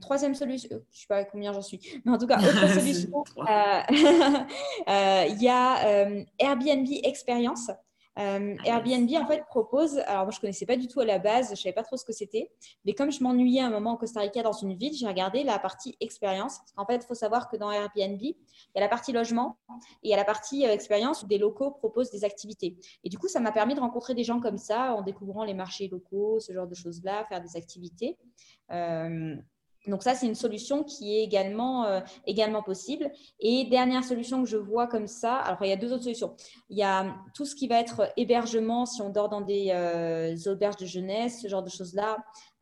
[0.00, 3.24] troisième solution, je ne sais pas combien j'en suis, mais en tout cas, autre solution,
[3.36, 3.42] il
[5.42, 6.06] y a
[6.38, 7.68] Airbnb Experience.
[8.18, 11.04] Euh, ah, Airbnb, en fait, propose, alors moi je ne connaissais pas du tout à
[11.04, 12.50] la base, je ne savais pas trop ce que c'était,
[12.84, 15.58] mais comme je m'ennuyais un moment au Costa Rica dans une ville, j'ai regardé la
[15.58, 16.58] partie expérience.
[16.76, 18.34] En fait, il faut savoir que dans Airbnb, il
[18.74, 19.56] y a la partie logement
[20.02, 22.76] et il y a la partie euh, expérience où des locaux proposent des activités.
[23.02, 25.54] Et du coup, ça m'a permis de rencontrer des gens comme ça en découvrant les
[25.54, 28.18] marchés locaux, ce genre de choses-là, faire des activités.
[28.72, 29.36] Euh,
[29.86, 33.10] donc ça, c'est une solution qui est également, euh, également possible.
[33.40, 36.36] Et dernière solution que je vois comme ça, alors il y a deux autres solutions.
[36.70, 40.36] Il y a tout ce qui va être hébergement, si on dort dans des euh,
[40.50, 42.18] auberges de jeunesse, ce genre de choses-là,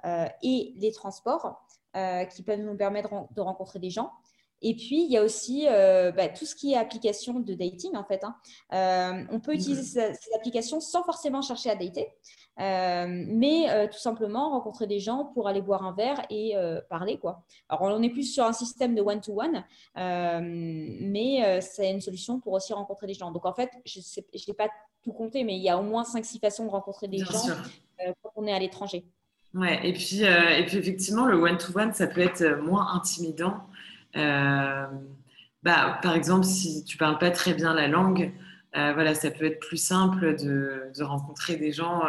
[0.06, 1.66] euh, et les transports
[2.32, 4.12] qui peuvent nous permettre de rencontrer des gens.
[4.62, 8.04] Et puis, il y a aussi bah, tout ce qui est application de dating, en
[8.04, 8.24] fait.
[8.24, 9.26] Hein.
[9.30, 10.14] on peut utiliser mmh.
[10.14, 12.08] ces, applications sans forcément chercher à dater.
[12.60, 16.80] Euh, mais euh, tout simplement rencontrer des gens pour aller boire un verre et euh,
[16.90, 17.18] parler.
[17.18, 17.42] Quoi.
[17.68, 19.64] Alors, on est plus sur un système de one-to-one,
[19.96, 23.30] mais c'est une solution pour aussi rencontrer des gens.
[23.30, 24.00] Donc, en fait, je
[24.48, 24.68] n'ai pas
[25.02, 27.46] tout compté, mais il y a au moins 5-6 façons de rencontrer des gens
[28.22, 29.06] quand on est à l'étranger.
[29.54, 33.54] Ouais, et puis, et puis effectivement, le one-to-one, ça peut être moins intimidant.
[34.14, 38.32] Bah, par exemple, si tu parles pas très bien la langue,
[38.74, 42.02] voilà, ça peut être plus simple de, rencontrer des gens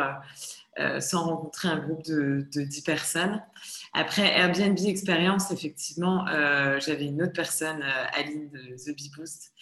[1.00, 3.42] sans rencontrer un groupe de, de 10 personnes.
[3.94, 6.26] Après Airbnb Experience, effectivement,
[6.80, 7.84] j'avais une autre personne,
[8.14, 9.54] Aline de The Bee Boost,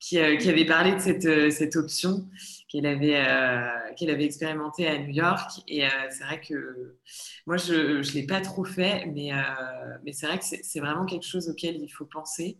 [0.00, 2.26] qui, qui, avait parlé de cette, cette option
[2.74, 5.62] qu'elle avait, euh, qu'elle avait expérimenté à New York.
[5.68, 6.96] Et euh, c'est vrai que
[7.46, 9.36] moi, je ne l'ai pas trop fait, mais, euh,
[10.04, 12.58] mais c'est vrai que c'est vraiment quelque chose auquel il faut penser.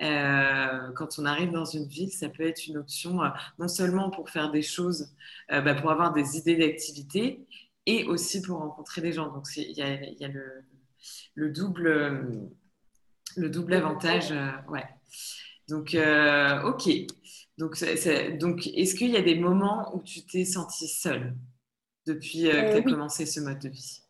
[0.00, 3.20] quand on arrive dans une ville, ça peut être une option
[3.58, 5.14] non seulement pour faire des choses,
[5.48, 7.46] bah, pour avoir des idées d'activité,
[7.86, 9.32] et aussi pour rencontrer des gens.
[9.32, 10.64] Donc il y a, y a le,
[11.34, 12.50] le, double,
[13.36, 14.34] le double avantage.
[14.68, 14.84] ouais.
[15.68, 15.96] Donc,
[16.64, 16.88] ok.
[17.58, 17.76] Donc,
[18.38, 21.34] donc est-ce qu'il y a des moments où tu t'es sentie seule
[22.06, 24.00] depuis euh, que tu as euh, commencé ce mode de vie?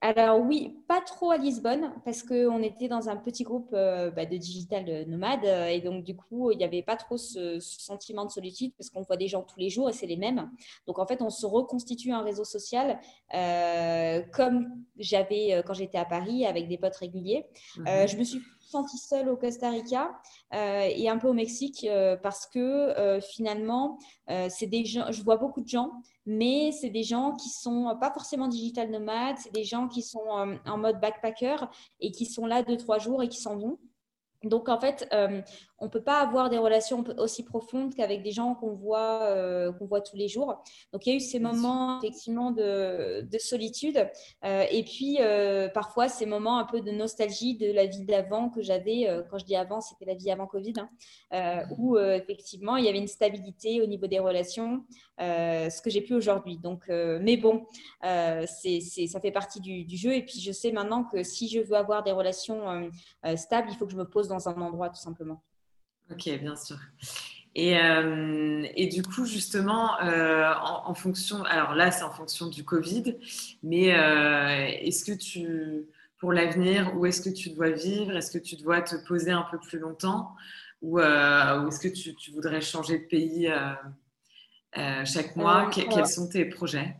[0.00, 4.26] Alors oui, pas trop à Lisbonne parce qu'on était dans un petit groupe euh, bah,
[4.26, 8.30] de digital nomades et donc du coup il n'y avait pas trop ce, sentiment de
[8.30, 10.50] solitude parce qu'on voit des gens tous les jours et c'est les mêmes.
[10.86, 13.00] Donc en fait on se reconstitue un réseau social
[14.32, 17.46] comme j'avais quand j'étais à Paris avec des potes réguliers.
[17.76, 18.06] Mhm.
[18.06, 20.18] je me suis sentie seule au Costa Rica
[20.54, 23.98] euh, et un peu au Mexique euh, parce que euh, finalement,
[24.50, 25.90] c'est des gens, je vois beaucoup de gens,
[26.26, 30.24] mais c'est des gens qui sont pas forcément digital nomades, c'est des gens qui sont
[30.66, 31.56] en mode backpacker
[32.00, 33.78] et qui sont là deux, trois jours et qui s'en vont.
[34.44, 35.08] Donc, en fait,
[35.80, 39.72] on ne peut pas avoir des relations aussi profondes qu'avec des gens qu'on voit, euh,
[39.72, 40.62] qu'on voit tous les jours.
[40.92, 44.08] Donc, il y a eu ces moments, effectivement, de, solitude.
[44.44, 48.50] Euh, et puis, euh, parfois, ces moments un peu de nostalgie de la vie d'avant
[48.50, 49.06] que j'avais.
[49.30, 50.74] quand je dis avant, c'était la vie avant Covid,
[51.30, 54.84] hein, où, effectivement, il y avait une stabilité au niveau des relations,
[55.18, 56.58] ce que j'ai plus aujourd'hui.
[56.58, 57.66] Donc, mais bon,
[58.02, 60.12] c'est, ça fait partie du, du, jeu.
[60.12, 62.90] Et puis, je sais maintenant que si je veux avoir des relations
[63.36, 65.40] stables, il faut que je me pose dans un endroit, tout simplement.
[66.10, 66.78] Ok, bien sûr.
[67.54, 72.64] Et, euh, et, du coup, justement, euh, en, fonction, alors là, c'est en fonction du
[72.64, 73.16] Covid,
[73.62, 75.86] mais euh, est-ce que tu,
[76.18, 78.16] pour l'avenir, où est-ce que tu dois vivre?
[78.16, 80.34] Est-ce que tu dois te poser un peu plus longtemps?
[80.82, 83.52] Ou, est-ce que tu, tu, voudrais changer de pays
[85.04, 85.68] chaque mois?
[85.70, 86.96] Quels sont tes projets?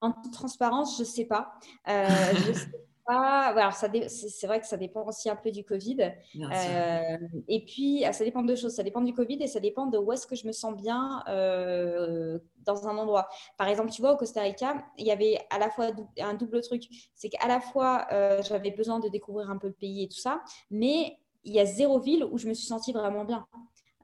[0.00, 1.58] En toute transparence, je ne sais pas.
[1.86, 6.12] je sais alors ça c'est vrai que ça dépend aussi un peu du Covid.
[6.34, 8.74] Euh, et puis, ah, ça dépend de deux choses.
[8.74, 11.22] Ça dépend du Covid et ça dépend de où est-ce que je me sens bien
[11.28, 13.28] euh, dans un endroit.
[13.56, 15.90] Par exemple, tu vois, au Costa Rica, il y avait à la fois
[16.20, 16.84] un double truc.
[17.14, 20.18] C'est qu'à la fois, euh, j'avais besoin de découvrir un peu le pays et tout
[20.18, 20.40] ça,
[20.70, 23.46] mais il y a zéro ville où je me suis sentie vraiment bien.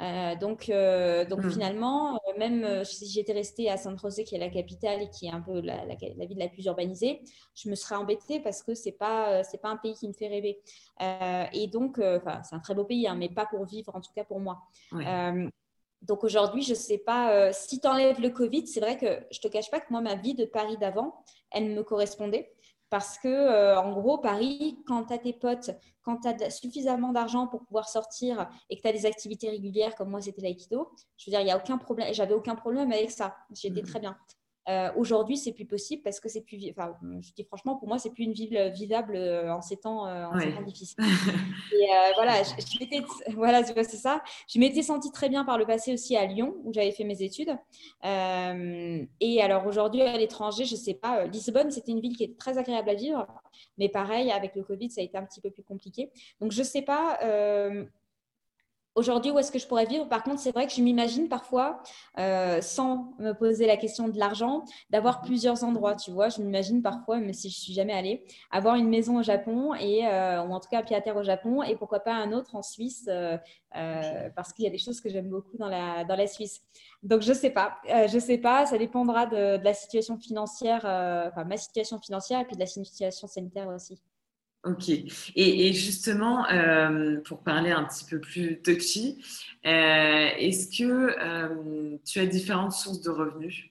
[0.03, 1.51] Euh, donc, euh, donc hmm.
[1.51, 5.27] finalement, euh, même si j'étais restée à San José, qui est la capitale et qui
[5.27, 7.23] est un peu la, ville la plus urbanisée,
[7.55, 10.29] je me serais embêtée parce que c'est pas c'est pas un pays qui me fait
[10.29, 10.61] rêver.
[11.53, 14.25] et donc, c'est un très beau pays, hein, mais pas pour vivre, en tout cas
[14.25, 14.63] pour moi.
[16.03, 19.49] donc aujourd'hui, je sais pas si tu enlèves le Covid, c'est vrai que je te
[19.49, 22.53] cache pas que moi, ma vie de Paris d'avant, elle me correspondait.
[22.93, 25.71] Parce que, euh, en gros, Paris, quand tu as tes potes,
[26.03, 29.95] quand tu as suffisamment d'argent pour pouvoir sortir et que tu as des activités régulières,
[29.95, 32.13] comme moi, c'était l'aïkido, je veux dire, il n'y a aucun problème.
[32.13, 33.35] J'avais aucun problème avec ça.
[33.55, 33.87] J'étais mmh.
[33.87, 34.15] très bien.
[34.69, 36.59] Euh, aujourd'hui, c'est plus possible parce que c'est plus.
[36.71, 40.07] Enfin, je dis franchement, pour moi, c'est plus une ville vivable euh, en ces temps,
[40.07, 40.99] euh, en ces temps difficiles.
[41.73, 44.23] Et voilà, je, voilà, c'est ça.
[44.49, 47.23] Je m'étais sentie très bien par le passé aussi à Lyon, où j'avais fait mes
[47.23, 47.57] études.
[48.05, 51.27] et alors aujourd'hui, à l'étranger, je sais pas.
[51.27, 53.27] Lisbonne, c'était une ville qui est très agréable à vivre,
[53.79, 56.11] mais pareil, avec le Covid, ça a été un petit peu plus compliqué.
[56.41, 57.19] Donc, je sais pas
[58.95, 60.07] Aujourd'hui, où est-ce que je pourrais vivre?
[60.07, 61.83] Par contre, c'est vrai que je m'imagine parfois,
[62.19, 65.27] euh, sans me poser la question de l'argent, d'avoir mhm.
[65.29, 65.95] plusieurs endroits.
[65.95, 69.23] Tu vois, je m'imagine parfois, même si je suis jamais allée, avoir une maison au
[69.23, 72.01] Japon et, euh, ou en tout cas un pied à terre au Japon et pourquoi
[72.01, 73.39] pas un autre en Suisse, euh,
[74.37, 76.61] parce qu'il y a des choses que j'aime beaucoup dans la, dans la Suisse.
[77.03, 77.79] Donc, je sais pas.
[77.87, 78.67] je sais pas.
[78.67, 80.81] Ça dépendra de, de la situation financière,
[81.33, 84.03] enfin ma situation financière et puis de la situation sanitaire aussi.
[84.65, 84.91] Ok.
[85.35, 89.21] Et, justement, euh, pour parler un petit peu plus touchy,
[89.67, 93.71] euh, est-ce que euh, tu as différentes sources de revenus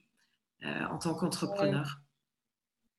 [0.64, 1.98] en tant qu'entrepreneur?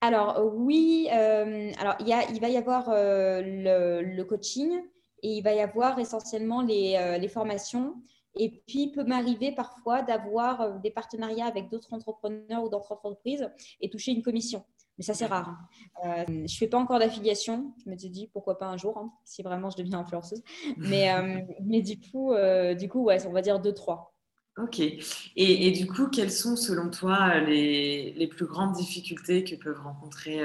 [0.01, 4.81] Alors oui, alors il, y il, va y avoir le, coaching
[5.21, 7.95] et il va y avoir essentiellement les, les formations.
[8.35, 13.49] Et puis, il peut m'arriver parfois d'avoir des partenariats avec d'autres entrepreneurs ou d'autres entreprises
[13.79, 14.65] et toucher une commission.
[14.97, 15.49] Mais ça, c'est rare.
[15.49, 15.57] Hein.
[16.05, 17.73] Euh, je ne fais pas encore d'affiliation.
[17.83, 20.43] Je me suis dit, pourquoi pas un jour, hein, si vraiment je deviens influenceuse.
[20.77, 24.11] Mais, euh, mais du coup, euh, du coup ouais, on va dire 2-3.
[24.57, 24.79] Ok.
[24.79, 25.01] Et,
[25.35, 30.43] et, du coup, quelles sont, selon toi, les, les plus grandes difficultés que peuvent rencontrer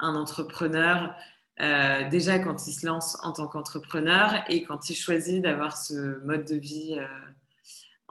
[0.00, 1.14] un entrepreneur
[2.10, 6.44] déjà quand il se lance en tant qu'entrepreneur et quand il choisit d'avoir ce mode
[6.46, 6.98] de vie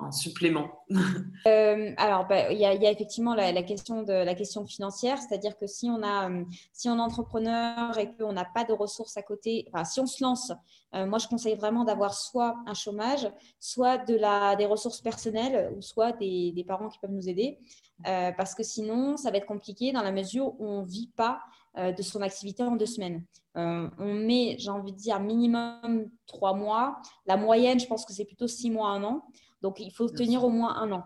[0.02, 0.70] en supplément
[1.48, 5.68] euh, Alors, bah, il y, a effectivement la, question de la question financière, c'est-à-dire que
[5.68, 9.22] si on a, euh, si on est entrepreneur et qu'on n'a pas de ressources à
[9.22, 10.52] côté, si on se lance,
[10.96, 15.72] euh, moi je conseille vraiment d'avoir soit un chômage, soit de la, des ressources personnelles,
[15.78, 17.60] ou soit des, des parents qui peuvent nous aider,
[18.04, 21.40] parce que sinon ça va être compliqué dans la mesure où on vit pas
[21.78, 23.24] de son activité en deux semaines.
[23.56, 27.00] on met, j'ai envie de dire, minimum trois mois.
[27.28, 29.24] La moyenne, je pense que c'est plutôt six mois, un an.
[29.62, 31.04] Donc, il faut tenir au moins un an.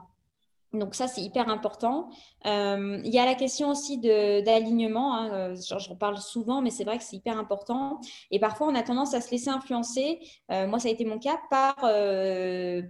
[0.80, 2.10] Donc ça, c'est hyper important.
[2.46, 5.16] Euh, il y a la question aussi d'alignement.
[5.16, 8.00] Hein, euh, J'en parle souvent, mais c'est vrai que c'est hyper important.
[8.32, 10.20] Et parfois, on a tendance à se laisser influencer.
[10.52, 11.76] Euh, moi, ça a été mon cas par,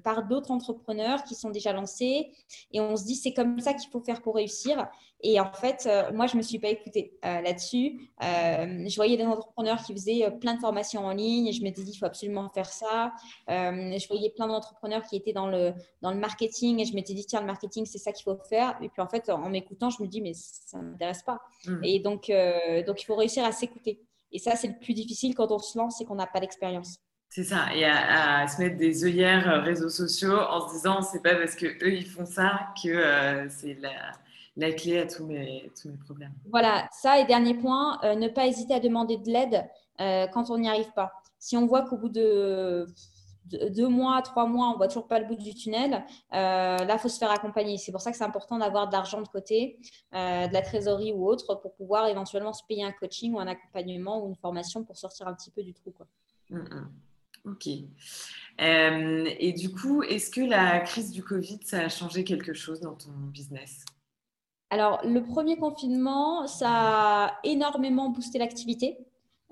[0.04, 2.32] par d'autres entrepreneurs qui sont déjà lancés.
[2.72, 4.88] Et on se dit, c'est comme ça qu'il faut faire pour réussir.
[5.28, 8.00] Et en fait, moi, je ne me suis pas écoutée là-dessus.
[8.22, 11.92] je voyais des entrepreneurs qui faisaient plein de formations en ligne et je m'étais dit,
[11.92, 13.12] il faut absolument faire ça.
[13.48, 17.26] je voyais plein d'entrepreneurs qui étaient dans le, dans le marketing et je m'étais dit,
[17.26, 18.78] tiens, le marketing, c'est ça qu'il faut faire.
[18.82, 21.40] Et puis, en fait, en m'écoutant, je me dis, mais ça ne m'intéresse pas.
[21.66, 21.84] Mmh.
[21.84, 24.02] Et donc, euh, donc, il faut réussir à s'écouter.
[24.32, 27.00] Et ça, c'est le plus difficile quand on se lance et qu'on n'a pas d'expérience.
[27.30, 31.22] C'est ça, et à, se mettre des œillères euh, réseaux sociaux en se disant, c'est
[31.22, 34.14] pas parce que eux ils font ça que euh, c'est la,
[34.56, 36.34] la, clé à tous mes, tous mes problèmes.
[36.50, 39.66] Voilà, ça et dernier point, ne pas hésiter à demander de l'aide
[40.34, 41.12] quand on n'y arrive pas.
[41.40, 42.88] Si on voit qu'au bout de
[43.46, 45.94] deux mois, trois mois, on voit toujours pas le bout du tunnel.
[45.94, 47.78] Euh, là, il faut se faire accompagner.
[47.78, 49.80] C'est pour ça que c'est important d'avoir de l'argent de côté,
[50.14, 53.48] euh, de la trésorerie ou autre, pour pouvoir éventuellement se payer un coaching ou un
[53.48, 55.92] accompagnement ou une formation pour sortir un petit peu du trou.
[55.92, 56.08] Quoi.
[56.50, 56.92] Mm, mm.
[57.46, 57.68] Ok.
[58.62, 62.80] Euh, et du coup, est-ce que la crise du Covid, ça a changé quelque chose
[62.80, 63.86] dans ton business?
[64.76, 68.98] Alors, le premier confinement, ça a énormément boosté l'activité.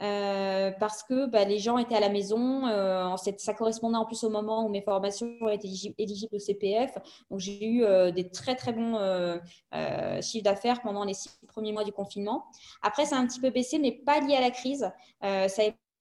[0.01, 2.67] Euh, parce que bah, les gens étaient à la maison.
[2.67, 6.97] Euh, ça correspondait en plus au moment où mes formations étaient éligibles au CPF.
[7.31, 8.99] Donc, j'ai eu euh, des très, très bons
[10.21, 12.43] chiffres d'affaires pendant les six premiers mois du confinement.
[12.81, 14.91] Après, ça a un petit peu baissé, mais pas lié à la crise.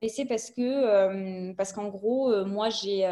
[0.02, 3.06] Baissé parce que parce qu'en gros moi j'ai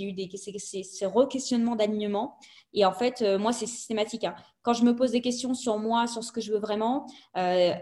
[0.00, 2.38] eu des ces, re-questionnements d'alignement
[2.72, 4.34] et en fait moi c'est systématique hein.
[4.62, 7.06] quand je me pose des questions sur moi sur ce que je veux vraiment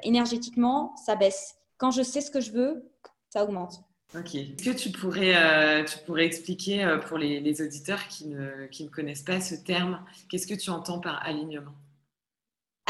[0.02, 2.92] énergétiquement ça baisse quand je sais ce que je veux,
[3.30, 3.82] ça augmente.
[4.14, 4.34] Ok.
[4.34, 5.84] Est-ce que tu pourrais, euh,
[6.18, 11.00] expliquer euh, pour les, auditeurs qui ne, connaissent pas ce terme, qu'est-ce que tu entends
[11.00, 11.72] par alignement?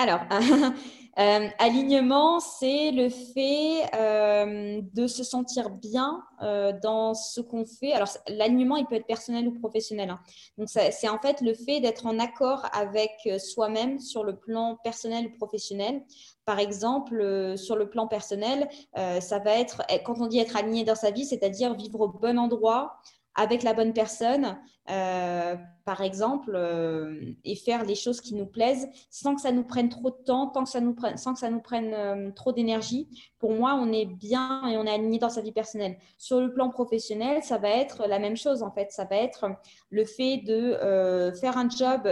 [0.00, 0.20] Alors,
[1.18, 7.92] Euh, alignement, c'est le fait euh, de se sentir bien euh, dans ce qu'on fait.
[7.92, 10.10] Alors, l'alignement, il peut être personnel ou professionnel.
[10.10, 10.20] Hein.
[10.56, 15.26] Donc, c'est en fait le fait d'être en accord avec soi-même sur le plan personnel
[15.26, 16.02] ou professionnel.
[16.44, 20.94] Par exemple, sur le plan personnel, ça va être, quand on dit être aligné dans
[20.94, 22.96] sa vie, c'est-à-dire vivre au bon endroit,
[23.40, 24.58] avec la bonne personne,
[24.90, 29.64] euh, par exemple, euh, et faire les choses qui nous plaisent sans que ça nous
[29.64, 33.08] prenne trop de temps, sans que ça nous prenne euh, trop d'énergie.
[33.38, 35.96] Pour moi, on est bien et on est aligné dans sa vie personnelle.
[36.18, 38.92] Sur le plan professionnel, ça va être la même chose en fait.
[38.92, 39.46] Ça va être
[39.88, 42.06] le fait de faire un job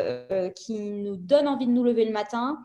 [0.56, 2.58] qui nous donne envie de nous lever le matin,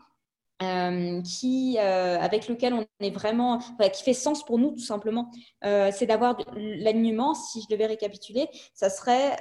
[0.62, 5.32] euh, qui, euh, avec lequel on est vraiment, qui fait sens pour nous tout simplement,
[5.64, 7.34] euh, c'est d'avoir l'alignement.
[7.34, 9.36] Si je devais récapituler, ça serait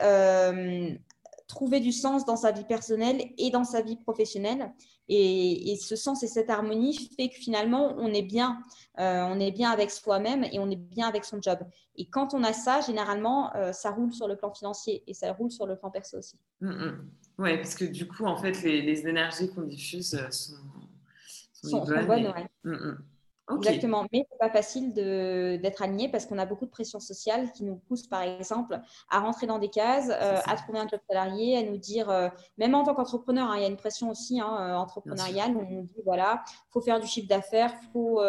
[1.47, 4.73] trouver du sens dans sa vie personnelle et dans sa vie professionnelle.
[5.07, 8.59] Et, ce sens et cette harmonie fait que finalement, on est bien,
[8.97, 11.59] on est bien avec soi-même et on est bien avec son job.
[11.95, 15.51] Et quand on a ça, généralement, ça roule sur le plan financier et ça roule
[15.51, 16.37] sur le plan perso aussi.
[16.61, 17.09] Mmh, mmh.
[17.37, 20.55] Oui, parce que du coup, en fait, les énergies qu'on diffuse sont
[21.63, 22.33] sont, bonnes.
[22.63, 22.97] Mm,
[23.51, 27.65] Exactement, mais c'est pas facile d'être aligné parce qu'on a beaucoup de pression sociale qui
[27.65, 28.79] nous pousse, par exemple,
[29.09, 32.29] à rentrer dans des cases, euh, à trouver un job salarié, à nous dire, euh,
[32.57, 35.59] même en tant qu'entrepreneur, hein, il y a une pression aussi hein, euh, entrepreneuriale où
[35.59, 38.21] on nous dit, voilà, faut faire du chiffre d'affaires, faut,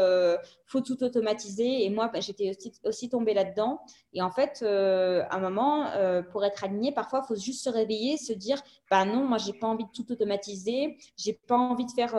[0.67, 1.85] faut tout automatiser.
[1.85, 3.81] Et moi, bah, j'étais aussi, aussi, tombée là-dedans.
[4.15, 5.87] Et en fait, à un moment,
[6.33, 9.53] pour être aligné, parfois, il faut juste se réveiller, se dire, bah non, moi, j'ai
[9.53, 12.11] pas envie de tout automatiser, j'ai pas envie de faire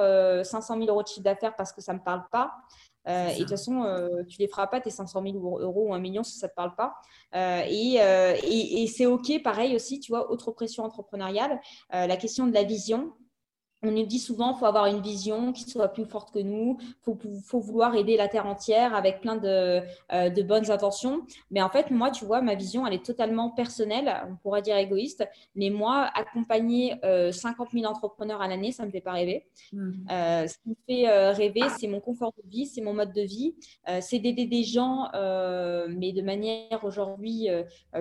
[0.46, 2.54] 500 000 euros de chiffre d'affaires parce que ça me parle pas.
[3.08, 5.90] Euh, et de toute façon, euh, tu ne les feras pas tes 500 000 euros
[5.90, 6.96] ou un million si ça ne te parle pas.
[7.36, 11.60] Euh, et, et c'est OK, pareil aussi, tu vois, autre pression entrepreneuriale,
[11.92, 13.14] la question de la vision
[13.86, 16.78] on nous dit souvent qu'il faut avoir une vision qui soit plus forte que nous,
[17.08, 21.26] il faut, vouloir aider la Terre entière avec plein euh, de, bonnes intentions.
[21.52, 24.78] Mais en fait, moi, tu vois, ma vision, elle est totalement personnelle, on pourrait dire
[24.78, 25.28] égoïste.
[25.56, 29.46] Mais moi, accompagner 50 euh, 000 entrepreneurs à l'année, ça ne me fait pas rêver.
[29.72, 29.92] Mmh.
[30.12, 33.22] Euh, ce qui me fait rêver, c'est mon confort de vie, c'est mon mode de
[33.22, 33.56] vie,
[34.02, 37.48] c'est d'aider des gens, mais de manière aujourd'hui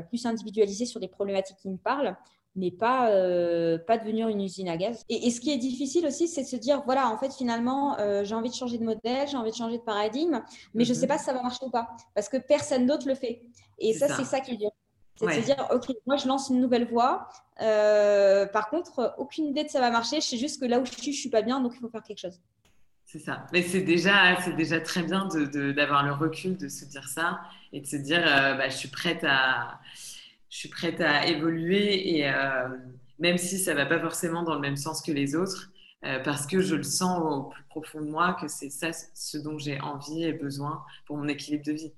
[0.08, 2.16] plus individualisée sur des problématiques qui me parlent.
[2.56, 5.04] Mais pas, euh, pas devenir une usine à gaz.
[5.08, 8.24] Et, ce qui est difficile aussi, c'est de se dire, voilà, en fait, finalement, euh,
[8.24, 10.40] j'ai envie de changer de modèle, j'ai envie de changer de paradigme,
[10.72, 11.08] mais je ne sais mhm.
[11.08, 13.42] pas si ça va marcher ou pas, parce que personne d'autre le fait.
[13.78, 14.70] Et ça, c'est ça qui est dur.
[15.16, 17.28] C'est de se dire, OK, moi, je lance une nouvelle voie.
[17.60, 20.16] Euh, par contre, aucune idée de ça va marcher.
[20.16, 21.88] Je sais juste que là où je suis, je suis pas bien, donc il faut
[21.88, 22.40] faire quelque chose.
[23.04, 23.46] C'est ça.
[23.52, 27.40] Mais c'est déjà, c'est déjà très bien d'avoir de, le recul, de se dire ça
[27.72, 29.78] et de se dire, bah, je suis prête à
[30.54, 32.68] je suis prête à évoluer et euh,
[33.18, 35.72] même si ça va pas forcément dans le même sens que les autres,
[36.04, 39.36] euh, parce que je le sens au plus profond de moi que c'est ça ce
[39.36, 41.92] dont j'ai envie et besoin pour mon équilibre de vie.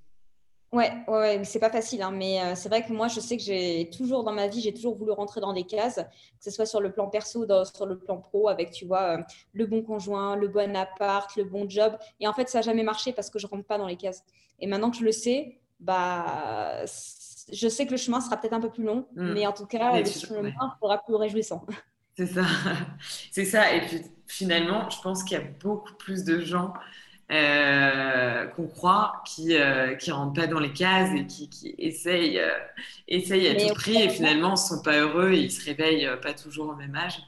[0.72, 3.42] Ouais, ouais, c'est pas facile, hein, mais euh, c'est vrai que moi, je sais que
[3.42, 6.66] j'ai toujours dans ma vie, j'ai toujours voulu rentrer dans des cases, que ce soit
[6.66, 9.18] sur le plan perso, dans, sur le plan pro, avec, tu vois,
[9.52, 11.94] le bon conjoint, le bon appart, le bon job.
[12.20, 14.24] Et en fait, ça n'a jamais marché parce que je rentre pas dans les cases.
[14.60, 16.86] Et maintenant que je le sais, bah,
[17.52, 19.32] je sais que le chemin sera peut-être un peu plus long, mm.
[19.32, 21.66] mais en tout cas, le chemin sera plus réjouissant.
[22.16, 22.44] C'est ça,
[23.30, 23.74] c'est ça.
[23.74, 26.72] Et puis finalement, je pense qu'il y a beaucoup plus de gens
[27.30, 32.38] euh, qu'on croit qui ne euh, rentrent pas dans les cases et qui, qui essayent,
[32.38, 32.50] euh,
[33.08, 36.34] essayent à tout prix et finalement ne sont pas heureux et ils se réveillent pas
[36.34, 37.18] toujours au même âge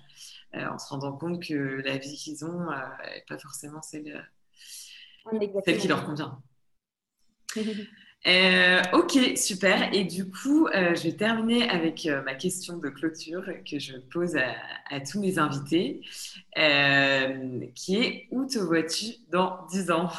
[0.55, 4.27] en se rendant compte que la vie qu'ils ont n'est pas forcément celle,
[5.65, 6.41] celle qui leur convient.
[8.27, 9.93] Euh, ok, super.
[9.95, 13.97] Et du coup, euh, je vais terminer avec euh, ma question de clôture que je
[14.13, 14.37] pose
[14.91, 16.03] à, tous mes invités,
[17.75, 20.11] qui est où te vois-tu dans 10 ans?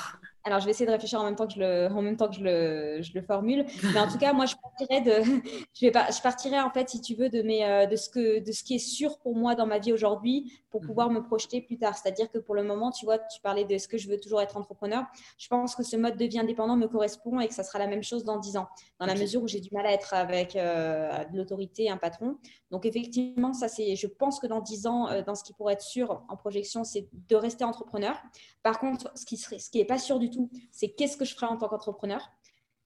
[0.50, 2.28] Alors, je vais essayer de réfléchir en même temps que je le, en même temps
[2.28, 3.66] que je le, je le formule.
[3.94, 5.24] Mais en tout cas, moi, je partirais de,
[5.76, 8.10] je vais pas, je partirais en fait, si tu veux, de mes, euh, de ce
[8.10, 11.18] que, de ce qui est sûr pour moi dans ma vie aujourd'hui, pour pouvoir mhm.
[11.18, 11.96] me projeter plus tard.
[11.96, 14.42] C'est-à-dire que pour le moment, tu vois, tu parlais de ce que je veux toujours
[14.42, 15.04] être entrepreneur.
[15.38, 17.88] Je pense que ce mode de vie indépendant me correspond et que ça sera la
[17.88, 18.70] même chose dans 10 ans,
[19.00, 22.38] dans la mesure où j'ai du mal à être avec euh, de l'autorité, un patron.
[22.72, 25.74] Donc effectivement, ça c'est, je pense que dans 10 ans, euh, dans ce qui pourrait
[25.74, 28.16] être sûr en projection, c'est de rester entrepreneur.
[28.64, 30.39] Par contre, ce qui serait, ce qui est pas sûr du tout,
[30.72, 32.22] c'est qu'est-ce que je ferai en tant qu'entrepreneur.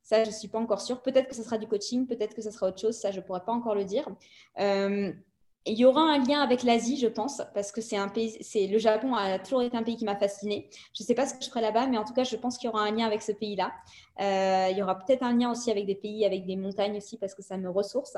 [0.01, 1.01] Ça, je ne suis pas encore sûre.
[1.01, 2.95] Peut-être que ce sera du coaching, peut-être que ce sera autre chose.
[2.95, 4.07] Ça, je ne pourrais pas encore le dire.
[4.59, 5.13] Euh,
[5.65, 8.67] il y aura un lien avec l'Asie, je pense, parce que c'est un pays, c'est
[8.67, 10.69] le Japon a toujours été un pays qui m'a fasciné.
[10.93, 12.57] Je ne sais pas ce que je ferai là-bas, mais en tout cas, je pense
[12.57, 13.71] qu'il y aura un lien avec ce pays-là.
[14.19, 17.17] Euh, il y aura peut-être un lien aussi avec des pays, avec des montagnes aussi,
[17.17, 18.17] parce que ça me ressource.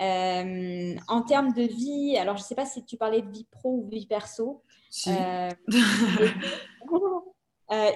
[0.00, 3.46] Euh, en termes de vie, alors je ne sais pas si tu parlais de vie
[3.50, 4.62] pro ou vie perso.
[5.08, 5.50] Euh,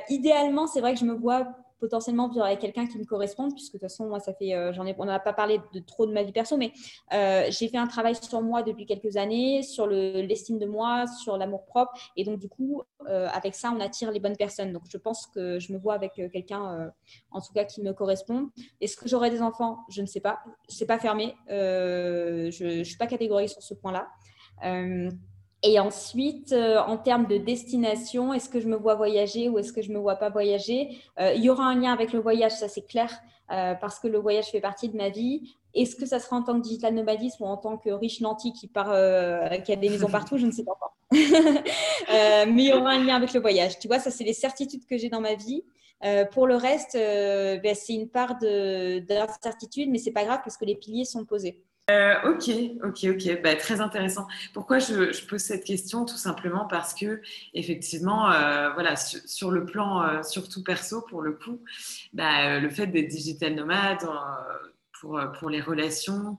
[0.08, 1.46] idéalement, c'est vrai que je me vois
[1.82, 4.86] potentiellement vivre avec quelqu'un qui me corresponde, puisque de toute façon, ça fait, euh, j'en
[4.86, 6.72] ai, on n'a pas parlé de trop de ma vie perso, mais
[7.12, 11.36] euh, j'ai fait un travail sur moi depuis quelques années, sur l'estime de moi, sur
[11.36, 14.72] l'amour propre, et donc du coup, euh, avec ça, on attire les bonnes personnes.
[14.72, 16.92] Donc, je pense que je me vois avec quelqu'un,
[17.32, 18.50] en tout cas, qui me correspond.
[18.80, 19.80] Est-ce que j'aurai des enfants?
[19.90, 20.38] Je ne sais pas.
[20.68, 21.34] C'est pas fermé.
[21.48, 24.06] je ne suis pas catégorique sur ce point-là.
[25.64, 29.72] Et ensuite, euh, en termes de destination, est-ce que je me vois voyager ou est-ce
[29.72, 30.98] que je ne me vois pas voyager?
[31.20, 33.10] Euh, Il y aura un lien avec le voyage, ça c'est clair,
[33.52, 35.56] euh, parce que le voyage fait partie de ma vie.
[35.74, 38.52] Est-ce que ça sera en tant que digital nomadisme ou en tant que riche nanti
[38.52, 38.92] qui, part,
[39.62, 40.36] qui a des maisons partout?
[40.36, 40.96] Je ne sais pas encore.
[41.12, 43.78] mais il y aura un lien avec le voyage.
[43.78, 45.64] Tu vois, ça c'est les certitudes que j'ai dans ma vie.
[46.32, 50.74] pour le reste, ben, c'est une part d'incertitude, mais c'est pas grave parce que les
[50.74, 51.62] piliers sont posés.
[51.90, 52.48] Euh, ok,
[52.84, 54.28] ok, ok, bah, très intéressant.
[54.54, 56.04] Pourquoi je, pose cette question?
[56.04, 57.20] Tout simplement parce que
[57.54, 61.60] effectivement, euh, voilà, sur, le plan euh, surtout perso, pour le coup,
[62.12, 63.98] bah, le fait d'être digital nomade
[65.00, 66.38] pour, les relations,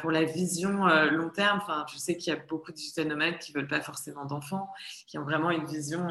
[0.00, 1.62] pour la vision long terme.
[1.92, 4.68] Je sais qu'il y a beaucoup de digital nomades qui veulent pas forcément d'enfants,
[5.06, 6.08] qui ont vraiment une vision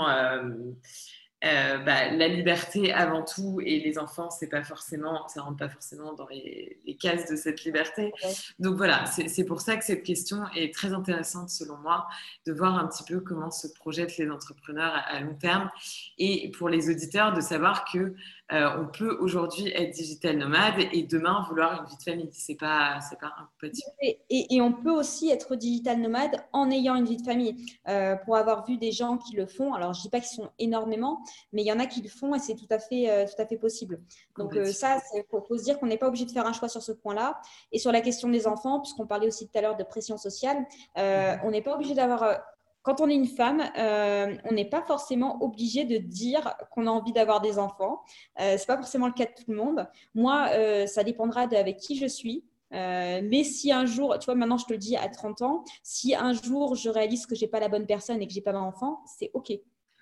[1.42, 6.14] bah, la liberté avant tout et les enfants, c'est pas forcément, ça rentre pas forcément
[6.14, 8.12] dans les, cases de cette liberté.
[8.60, 12.08] Donc voilà, c'est pour ça que cette question est très intéressante selon moi,
[12.46, 15.70] de voir un petit peu comment se projettent les entrepreneurs à long terme
[16.18, 18.14] et pour les auditeurs de savoir que euh,
[18.50, 22.30] on peut aujourd'hui être digital nomade et demain vouloir une vie de famille.
[22.32, 23.92] C'est pas, c'est pas incompatible.
[24.02, 27.56] Et, et, on peut aussi être digital nomade en ayant une vie de famille.
[27.88, 30.50] Euh, pour avoir vu des gens qui le font, alors je dis pas qu'ils sont
[30.60, 33.26] énormément, mais il y en a qui le font et c'est tout à fait, euh,
[33.26, 34.00] tout à fait possible.
[34.38, 36.70] Donc ça, il faut, faut, se dire qu'on n'est pas obligé de faire un choix
[36.70, 37.40] sur ce point-là.
[37.72, 40.58] Et sur la question des enfants, puisqu'on parlait aussi tout à l'heure de pression sociale,
[40.96, 41.42] mhm.
[41.44, 42.40] on n'est pas obligé d'avoir
[42.88, 46.90] quand on est une femme, euh, on n'est pas forcément obligé de dire qu'on a
[46.90, 48.02] envie d'avoir des enfants.
[48.40, 49.90] Euh, Ce n'est pas forcément le cas de tout le monde.
[50.16, 52.46] Moi, euh, ça dépendra avec qui je suis.
[52.72, 56.16] mais si un jour, tu vois, maintenant je te le dis à 30 ans, si
[56.16, 58.44] un jour je réalise que je n'ai pas la bonne personne et que je n'ai
[58.44, 59.52] pas d'enfant, c'est OK.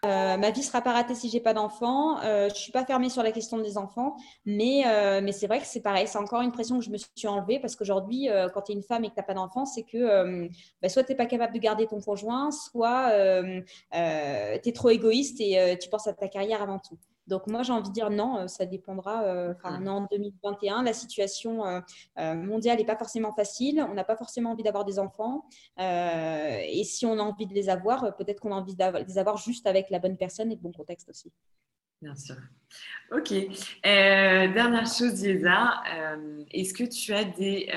[0.05, 2.19] Euh, ma vie sera pas ratée si j'ai pas d'enfants.
[2.21, 5.59] Euh, je suis pas fermée sur la question des enfants, mais, euh, mais c'est vrai
[5.59, 6.07] que c'est pareil.
[6.07, 8.75] C'est encore une pression que je me suis enlevée parce qu'aujourd'hui, euh, quand tu es
[8.75, 10.47] une femme et que tu pas d'enfants, c'est que
[10.81, 13.11] bah, soit tu n'es pas capable de garder ton conjoint, soit
[13.91, 13.99] tu
[14.69, 16.97] es trop égoïste et tu penses à ta carrière avant tout.
[17.27, 19.23] Donc moi, j'ai envie de dire non, euh, ça dépendra.
[19.23, 19.87] Euh, enfin, mmh.
[19.87, 21.81] en 2021, la situation euh,
[22.35, 23.85] mondiale n'est pas forcément facile.
[23.89, 25.45] On n'a pas forcément envie d'avoir des enfants.
[25.77, 29.37] et si on a envie de les avoir, peut-être qu'on a envie de les avoir
[29.37, 31.31] juste avec la bonne personne et le bon contexte aussi.
[32.01, 32.35] Bien sûr.
[33.11, 33.33] Ok.
[33.83, 35.81] dernière chose, Liesa,
[36.51, 37.71] est-ce que tu as des,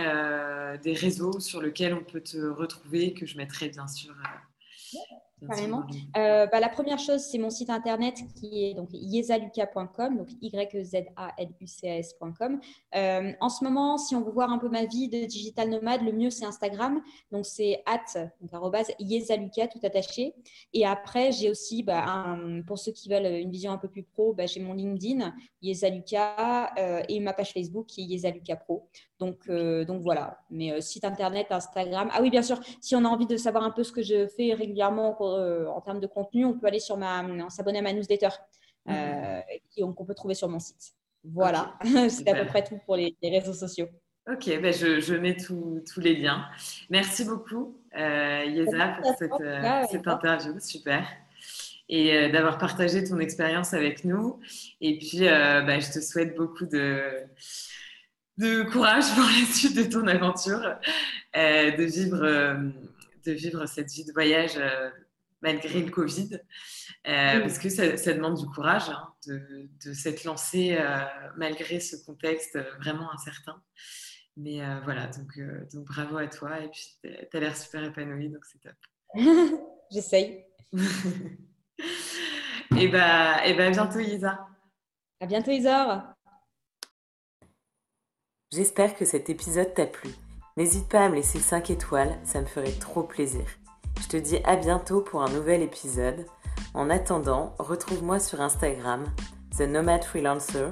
[0.82, 4.14] des réseaux sur lesquels on peut te retrouver que je mettrai bien sûr
[5.46, 5.84] Carrément.
[6.16, 10.50] Euh, bah, la première chose, c'est mon site internet qui est donc yezaluca.com, donc y
[10.84, 12.60] z a l u c a s.com.
[12.94, 16.02] Euh, en ce moment, si on veut voir un peu ma vie de digital nomade,
[16.02, 18.30] le mieux c'est Instagram, donc c'est at
[18.98, 20.34] yezaluca tout attaché.
[20.72, 22.36] Et après, j'ai aussi, bah,
[22.66, 25.32] pour ceux qui veulent une vision un peu plus pro, bah, j'ai mon LinkedIn
[25.62, 28.88] yezaluca euh, et ma page Facebook qui est yezaluca pro.
[29.18, 30.38] Donc, donc voilà.
[30.50, 32.08] Mais site internet, Instagram.
[32.12, 32.60] Ah oui, bien sûr.
[32.80, 35.80] Si on a envie de savoir un peu ce que je fais régulièrement euh, en
[35.80, 38.28] termes de contenu, on peut aller sur ma, s'abonner à ma newsletter,
[38.88, 39.40] euh,
[39.76, 40.94] qu'on peut trouver sur mon site.
[41.24, 41.74] Voilà,
[42.08, 43.88] c'est à peu près tout pour les, réseaux sociaux.
[44.30, 46.44] Ok, ben je, je, mets tous les liens.
[46.90, 50.58] Merci beaucoup, euh, Yesa, pour cette, euh, cette interview.
[50.60, 51.06] Super.
[51.90, 54.38] Et d'avoir partagé ton expérience avec nous.
[54.82, 57.24] Et puis, ben, je te souhaite beaucoup de,
[58.38, 60.78] de courage pour la suite de ton aventure,
[61.34, 62.18] de, vivre,
[63.26, 64.58] de vivre cette vie de voyage
[65.42, 66.40] malgré le Covid,
[67.06, 70.98] euh, parce que ça, demande du courage hein, de, de s'être lancé euh,
[71.36, 73.62] malgré ce contexte euh, vraiment incertain.
[74.36, 75.36] Mais voilà, donc,
[75.72, 78.76] donc bravo à toi et puis tu as l'air super épanouie, donc c'est top.
[79.90, 80.44] J'essaye.
[82.76, 84.46] et bah, et bah, à bientôt Isa.
[85.18, 86.16] À bientôt Isa.
[88.50, 90.08] J'espère que cet épisode t'a plu.
[90.56, 93.44] N'hésite pas à me laisser 5 étoiles, ça me ferait trop plaisir.
[94.00, 96.24] Je te dis à bientôt pour un nouvel épisode.
[96.72, 99.04] En attendant, retrouve-moi sur Instagram,
[99.56, 100.70] The Nomad Freelancer,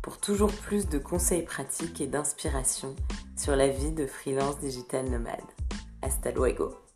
[0.00, 2.94] pour toujours plus de conseils pratiques et d'inspiration
[3.36, 5.42] sur la vie de freelance digital nomade.
[6.02, 6.87] Hasta luego!